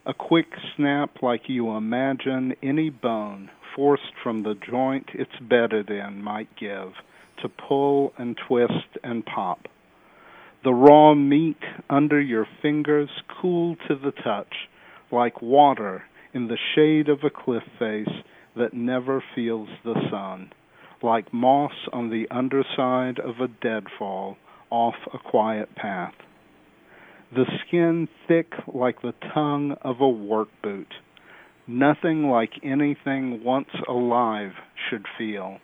[0.07, 6.22] A quick snap like you imagine any bone forced from the joint it's bedded in
[6.22, 6.93] might give
[7.40, 9.68] to pull and twist and pop.
[10.64, 14.68] The raw meat under your fingers cool to the touch,
[15.11, 16.05] like water
[16.35, 18.22] in the shade of a cliff face
[18.57, 20.53] that never feels the sun,
[21.03, 24.37] like moss on the underside of a deadfall
[24.70, 26.14] off a quiet path.
[27.35, 30.93] The skin thick like the tongue of a work boot,
[31.66, 34.53] nothing like anything once alive
[34.91, 35.59] should feel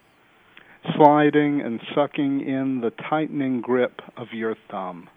[0.97, 5.09] sliding and sucking in the tightening grip of your thumb.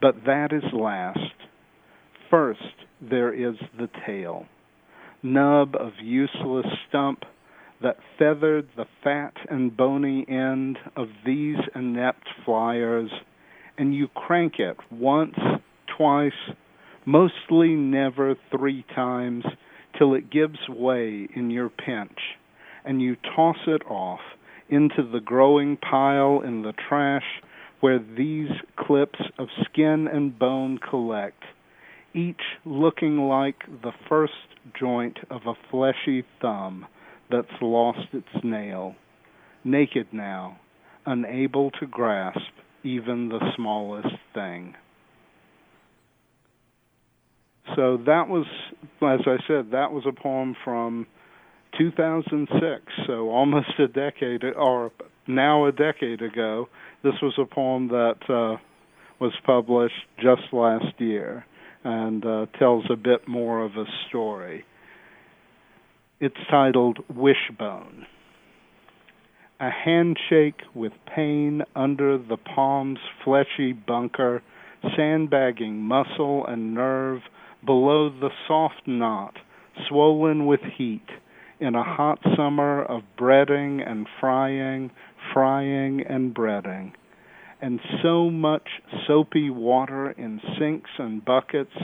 [0.00, 1.18] But that is last.
[2.30, 2.60] First,
[3.00, 4.46] there is the tail,
[5.22, 7.24] nub of useless stump
[7.82, 13.10] that feathered the fat and bony end of these inept flyers,
[13.76, 15.36] and you crank it once,
[15.96, 16.32] twice,
[17.04, 19.44] mostly never three times,
[19.96, 22.18] till it gives way in your pinch
[22.88, 24.20] and you toss it off
[24.70, 27.22] into the growing pile in the trash
[27.80, 31.42] where these clips of skin and bone collect,
[32.14, 34.32] each looking like the first
[34.78, 36.86] joint of a fleshy thumb
[37.30, 38.94] that's lost its nail,
[39.64, 40.58] naked now,
[41.06, 42.40] unable to grasp
[42.82, 44.74] even the smallest thing.
[47.76, 48.46] So that was,
[49.02, 51.06] as I said, that was a poem from
[51.76, 54.90] 2006, so almost a decade, or
[55.26, 56.68] now a decade ago.
[57.04, 58.56] This was a poem that uh,
[59.20, 61.44] was published just last year
[61.84, 64.64] and uh, tells a bit more of a story.
[66.20, 68.06] It's titled Wishbone.
[69.60, 74.42] A handshake with pain under the palm's fleshy bunker,
[74.96, 77.20] sandbagging muscle and nerve
[77.64, 79.34] below the soft knot,
[79.88, 81.06] swollen with heat
[81.60, 84.90] in a hot summer of breading and frying,
[85.32, 86.92] frying and breading,
[87.60, 88.68] and so much
[89.06, 91.74] soapy water in sinks and buckets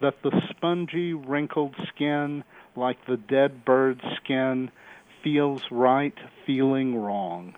[0.00, 2.44] that the spongy, wrinkled skin,
[2.76, 4.70] like the dead bird's skin,
[5.24, 6.14] feels right
[6.46, 7.54] feeling wrong.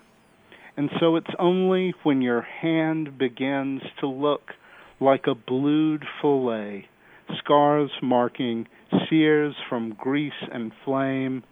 [0.77, 4.53] And so it's only when your hand begins to look
[5.01, 6.89] like a blued fillet,
[7.39, 8.69] scars marking
[9.09, 11.43] sears from grease and flame,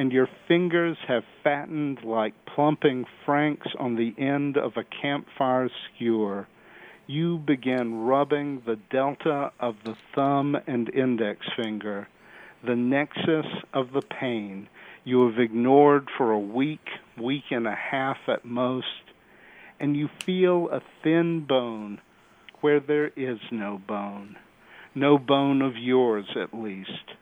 [0.00, 6.48] and your fingers have fattened like plumping franks on the end of a campfire skewer,
[7.06, 12.08] you begin rubbing the delta of the thumb and index finger,
[12.66, 13.44] the nexus
[13.74, 14.66] of the pain.
[15.04, 16.88] You have ignored for a week,
[17.18, 19.04] week and a half at most,
[19.78, 22.00] and you feel a thin bone
[22.62, 24.36] where there is no bone,
[24.94, 27.19] no bone of yours at least.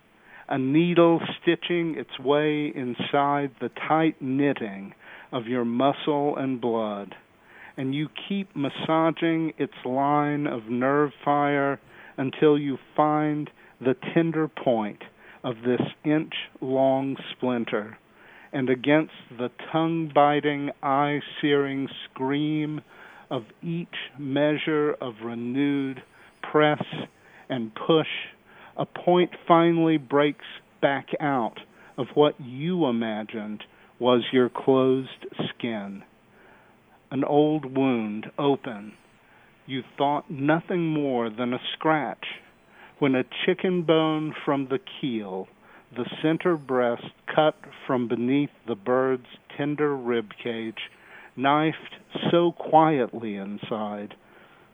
[0.49, 4.95] A needle stitching its way inside the tight knitting
[5.33, 7.15] of your muscle and blood
[7.79, 11.81] and you keep massaging its line of nerve fire
[12.19, 13.49] until you find
[13.81, 15.01] the tender point
[15.45, 17.97] of this inch long splinter.
[18.53, 22.81] And against the tongue biting, eye searing scream
[23.31, 26.03] of each measure of renewed
[26.51, 26.83] press
[27.49, 28.09] and push,
[28.79, 30.45] a point finally breaks
[30.81, 31.59] back out
[31.97, 33.65] of what you imagined
[33.99, 36.03] was your closed skin
[37.11, 38.93] an old wound open.
[39.67, 42.25] You thought nothing more than a scratch
[42.99, 45.47] when a chicken bone from the keel,
[45.97, 47.05] the center breast
[47.35, 47.55] cut
[47.87, 49.27] from beneath the bird's
[49.57, 50.91] tender rib cage,
[51.37, 51.95] knifed
[52.31, 54.15] so quietly inside,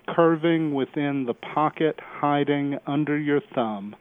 [0.06, 3.94] curving within the pocket hiding under your thumb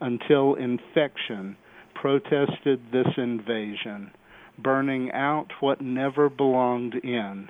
[0.00, 1.56] until infection
[1.94, 4.10] protested this invasion,
[4.58, 7.48] burning out what never belonged in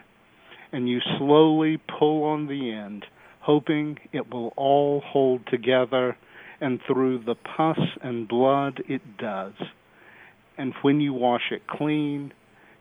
[0.72, 3.04] and you slowly pull on the end,
[3.40, 6.16] hoping it will all hold together,
[6.60, 9.54] and through the pus and blood it does.
[10.56, 12.32] And when you wash it clean,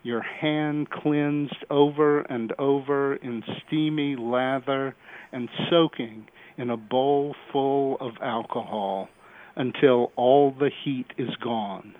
[0.03, 4.95] your hand cleansed over and over in steamy lather
[5.37, 6.25] and soaking
[6.57, 9.07] in a bowl full of alcohol
[9.55, 11.93] until all the heat is gone.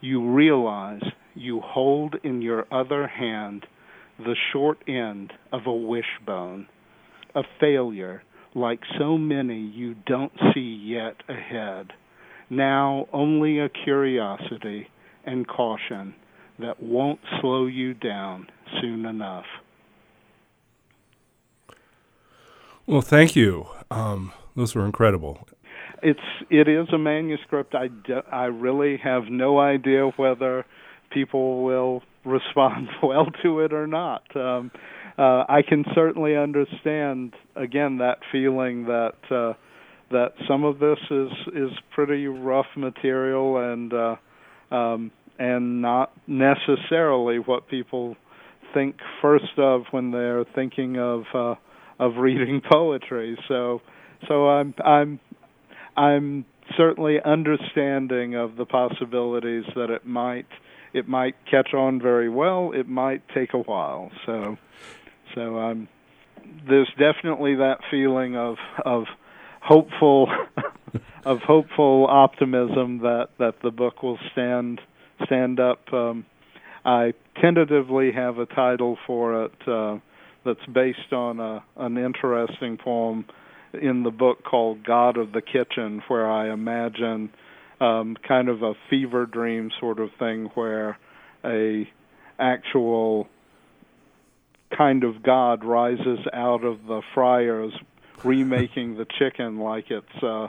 [0.00, 1.04] You realize
[1.36, 3.64] you hold in your other hand
[4.18, 6.66] the short end of a wishbone,
[7.36, 8.24] a failure
[8.56, 11.92] like so many you don't see yet ahead.
[12.50, 14.88] Now only a curiosity
[15.24, 16.12] and caution
[16.58, 18.48] that won't slow you down
[18.80, 19.46] soon enough.
[22.88, 23.66] Well, thank you.
[23.90, 25.46] Um, those were incredible.
[26.02, 26.18] It's
[26.48, 27.74] it is a manuscript.
[27.74, 30.64] I, do, I really have no idea whether
[31.10, 34.22] people will respond well to it or not.
[34.34, 34.70] Um,
[35.18, 39.52] uh, I can certainly understand again that feeling that uh,
[40.10, 44.16] that some of this is is pretty rough material and uh,
[44.74, 48.16] um, and not necessarily what people
[48.72, 51.54] think first of when they're thinking of uh,
[51.98, 53.38] of reading poetry.
[53.48, 53.82] So
[54.26, 55.20] so I'm I'm
[55.96, 56.44] I'm
[56.76, 60.46] certainly understanding of the possibilities that it might
[60.92, 62.72] it might catch on very well.
[62.72, 64.10] It might take a while.
[64.26, 64.56] So,
[65.34, 65.88] so um,
[66.68, 69.04] there's definitely that feeling of of
[69.60, 70.28] hopeful
[71.24, 74.80] of hopeful optimism that that the book will stand
[75.24, 75.92] stand up.
[75.92, 76.24] Um,
[76.84, 79.98] I tentatively have a title for it uh,
[80.48, 83.26] that's based on a, an interesting poem
[83.74, 87.30] in the book called God of the Kitchen, where I imagine
[87.80, 90.98] um, kind of a fever dream sort of thing where
[91.44, 91.88] a
[92.38, 93.28] actual
[94.76, 97.72] kind of god rises out of the fryers
[98.24, 100.48] remaking the chicken like it's uh,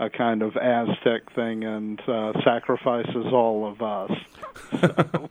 [0.00, 4.10] a kind of Aztec thing and uh, sacrifices all of us.
[4.80, 5.30] So,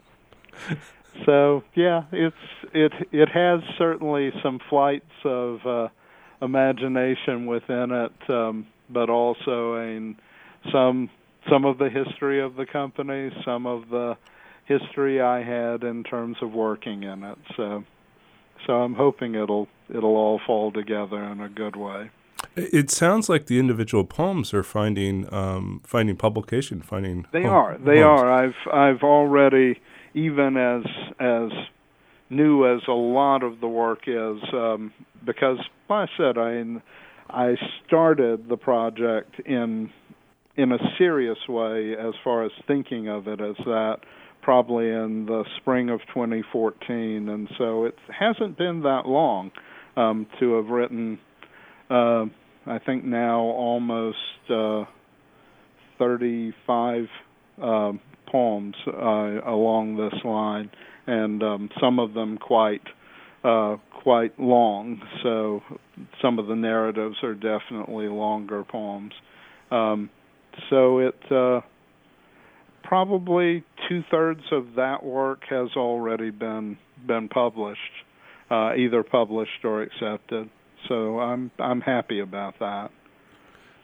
[1.26, 2.36] so yeah, it's
[2.74, 5.88] it it has certainly some flights of uh,
[6.42, 10.16] imagination within it, um, but also in
[10.72, 11.10] some
[11.50, 14.18] some of the history of the company, some of the
[14.66, 17.38] history I had in terms of working in it.
[17.58, 17.84] So,
[18.66, 22.10] so I'm hoping it'll it'll all fall together in a good way.
[22.56, 27.26] It sounds like the individual poems are finding um, finding publication, finding.
[27.32, 27.78] They are.
[27.78, 28.32] They are.
[28.32, 29.80] I've I've already
[30.14, 30.84] even as
[31.20, 31.52] as
[32.30, 34.92] new as a lot of the work is um,
[35.26, 35.58] because
[35.90, 36.64] like I said I
[37.30, 37.56] I
[37.86, 39.92] started the project in
[40.56, 43.98] in a serious way as far as thinking of it as that
[44.42, 49.52] probably in the spring of 2014 and so it hasn't been that long
[49.96, 51.18] um, to have written
[51.90, 52.26] uh,
[52.66, 54.18] I think now almost
[54.50, 54.84] uh,
[55.98, 57.06] 35
[57.62, 57.92] uh,
[58.34, 60.70] poems uh, along this line
[61.08, 62.82] and um, some of them quite
[63.46, 65.62] uh, quite long so
[66.22, 69.14] some of the narratives are definitely longer poems
[69.72, 70.10] um,
[70.70, 71.62] so it uh,
[72.84, 76.78] probably two thirds of that work has already been
[77.08, 77.80] been published,
[78.52, 80.50] uh, either published or accepted.
[80.88, 82.92] So I'm I'm happy about that.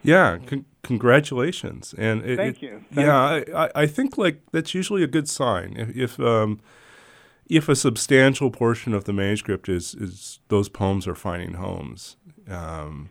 [0.02, 2.84] Yeah, con- congratulations, and it, thank you.
[2.92, 3.44] Yeah.
[3.56, 6.60] I, I think like that's usually a good sign if if, um,
[7.50, 12.16] if a substantial portion of the manuscript is is those poems are finding homes.
[12.50, 13.10] Um,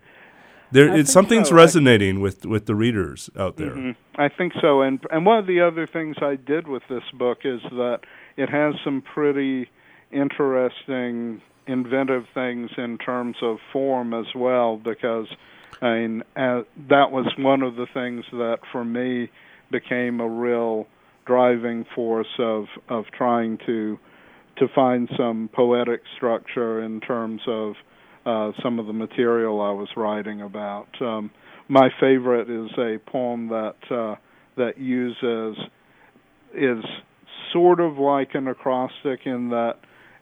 [0.70, 1.54] there, it's something's so.
[1.54, 3.70] resonating with with the readers out there.
[3.70, 4.20] Mm-hmm.
[4.20, 7.38] I think so, and and one of the other things I did with this book
[7.44, 8.00] is that
[8.36, 9.68] it has some pretty
[10.10, 15.26] interesting, inventive things in terms of form as well, because
[15.82, 19.30] Mean, uh, that was one of the things that for me
[19.70, 20.86] became a real
[21.26, 23.98] driving force of of trying to
[24.58, 27.74] to find some poetic structure in terms of
[28.26, 30.88] uh, some of the material I was writing about.
[31.00, 31.30] Um,
[31.68, 34.16] my favorite is a poem that uh,
[34.56, 35.56] that uses
[36.54, 36.84] is
[37.52, 39.74] sort of like an acrostic in that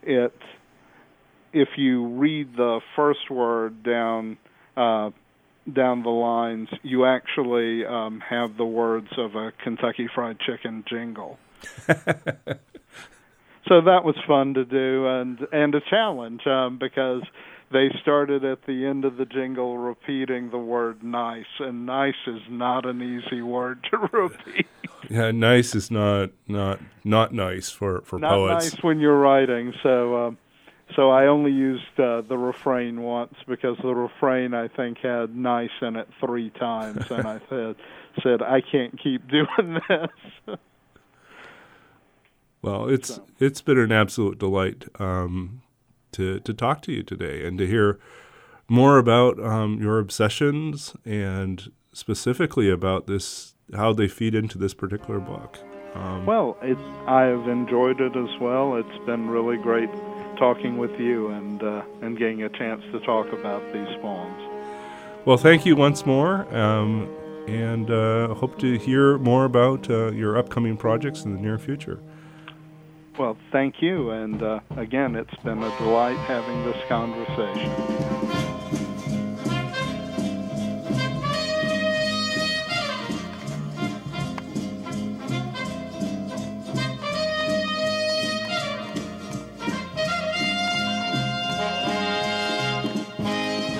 [0.03, 0.33] it
[1.53, 4.37] if you read the first word down
[4.75, 5.09] uh,
[5.71, 11.39] down the lines, you actually um, have the words of a Kentucky Fried Chicken jingle.
[13.67, 17.23] so that was fun to do and and a challenge um, because
[17.71, 22.41] they started at the end of the jingle repeating the word nice and nice is
[22.49, 24.67] not an easy word to repeat
[25.09, 29.73] yeah nice is not not not nice for for not poets nice when you're writing
[29.83, 30.37] so um
[30.95, 35.69] so I only used uh, the refrain once because the refrain I think had nice
[35.81, 37.75] in it three times, and I said
[38.23, 40.57] said I can't keep doing this.
[42.61, 43.25] well, it's so.
[43.39, 45.61] it's been an absolute delight um,
[46.13, 47.99] to to talk to you today and to hear
[48.69, 55.19] more about um, your obsessions and specifically about this how they feed into this particular
[55.19, 55.59] book.
[55.95, 56.77] Um, well, it,
[57.07, 58.75] I've enjoyed it as well.
[58.75, 59.89] It's been really great
[60.37, 64.41] talking with you and uh, and getting a chance to talk about these poems.
[65.25, 67.09] Well, thank you once more, um,
[67.47, 71.99] and uh, hope to hear more about uh, your upcoming projects in the near future.
[73.17, 74.11] Well, thank you.
[74.11, 78.46] And uh, again, it's been a delight having this conversation.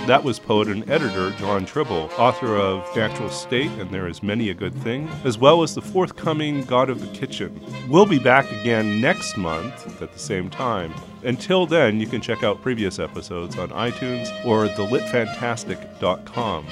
[0.07, 4.49] That was poet and editor Jon Tribble, author of Natural State and There Is Many
[4.49, 7.59] a Good Thing, as well as the forthcoming God of the Kitchen.
[7.89, 10.93] We'll be back again next month at the same time.
[11.23, 16.67] Until then, you can check out previous episodes on iTunes or thelitfantastic.com.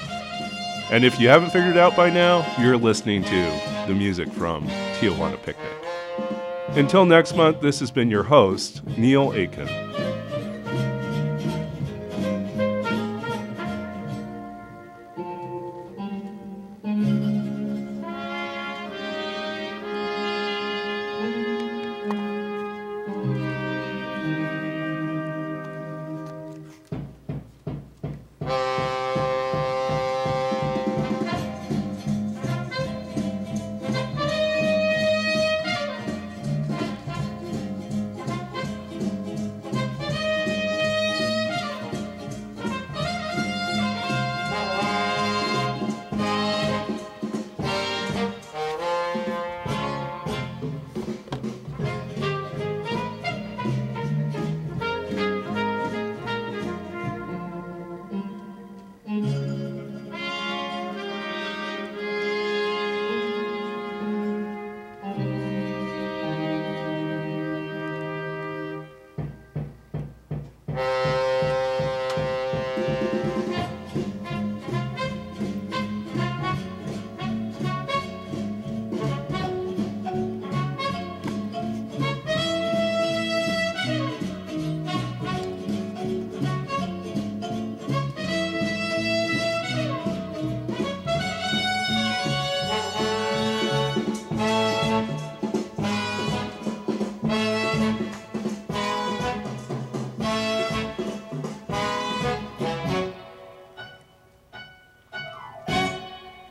[0.89, 4.65] And if you haven't figured it out by now, you're listening to the music from
[4.97, 5.73] Tijuana Picnic.
[6.69, 9.84] Until next month, this has been your host, Neil Aitken.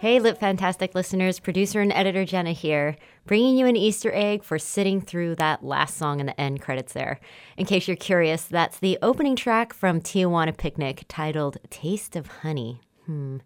[0.05, 4.59] Hey, Lit Fantastic listeners, producer and editor Jenna here, bringing you an Easter egg for
[4.59, 7.19] sitting through that last song in the end credits there.
[7.57, 12.83] In case you're curious, that's the opening track from Tijuana Picnic titled Taste of Honey.
[13.07, 13.39] Hmm.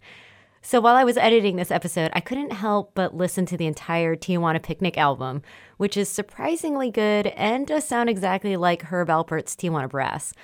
[0.60, 4.16] So while I was editing this episode, I couldn't help but listen to the entire
[4.16, 5.42] Tijuana Picnic album,
[5.76, 10.34] which is surprisingly good and does sound exactly like Herb Alpert's Tijuana Brass.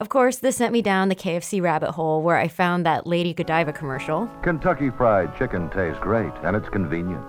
[0.00, 3.34] Of course, this sent me down the KFC rabbit hole where I found that Lady
[3.34, 4.30] Godiva commercial.
[4.44, 7.26] Kentucky Fried Chicken tastes great, and it's convenient.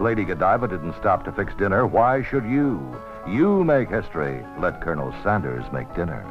[0.00, 1.86] Lady Godiva didn't stop to fix dinner.
[1.86, 2.96] Why should you?
[3.28, 4.44] You make history.
[4.58, 6.26] Let Colonel Sanders make dinner.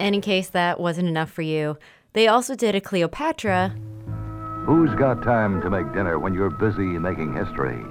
[0.00, 1.76] And in case that wasn't enough for you,
[2.14, 3.74] they also did a Cleopatra.
[4.64, 7.84] Who's got time to make dinner when you're busy making history?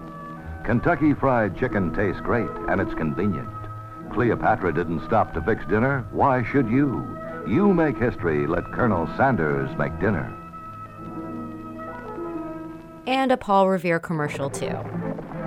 [0.65, 3.62] Kentucky Fried Chicken tastes great, and it's convenient.
[4.13, 6.05] Cleopatra didn't stop to fix dinner.
[6.11, 7.17] Why should you?
[7.47, 8.45] You make history.
[8.45, 10.31] Let Colonel Sanders make dinner.
[13.07, 14.77] And a Paul Revere commercial, too.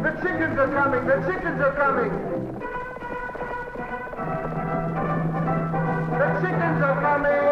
[0.02, 1.06] The chickens are coming!
[1.06, 2.10] The chickens are coming!
[6.18, 7.45] The chickens are coming!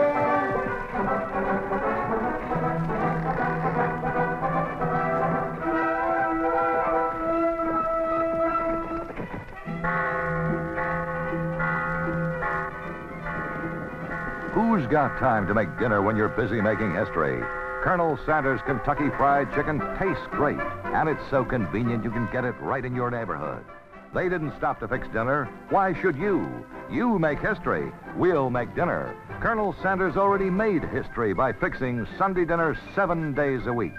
[14.75, 17.41] Who's got time to make dinner when you're busy making history?
[17.85, 22.57] Colonel Sanders Kentucky Fried Chicken tastes great, and it's so convenient you can get it
[22.61, 23.65] right in your neighborhood.
[24.13, 25.49] They didn't stop to fix dinner.
[25.71, 26.67] Why should you?
[26.91, 27.93] You make history.
[28.17, 29.17] We'll make dinner.
[29.41, 33.93] Colonel Sanders already made history by fixing Sunday dinner seven days a week.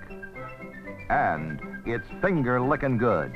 [1.10, 3.32] And it's finger licking good.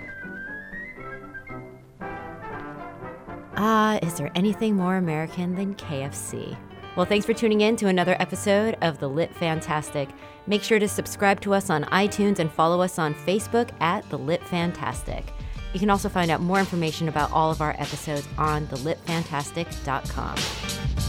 [3.55, 6.57] Ah, is there anything more American than KFC?
[6.95, 10.09] Well, thanks for tuning in to another episode of The Lit Fantastic.
[10.47, 14.17] Make sure to subscribe to us on iTunes and follow us on Facebook at The
[14.17, 15.25] Lit Fantastic.
[15.73, 21.08] You can also find out more information about all of our episodes on thelitfantastic.com.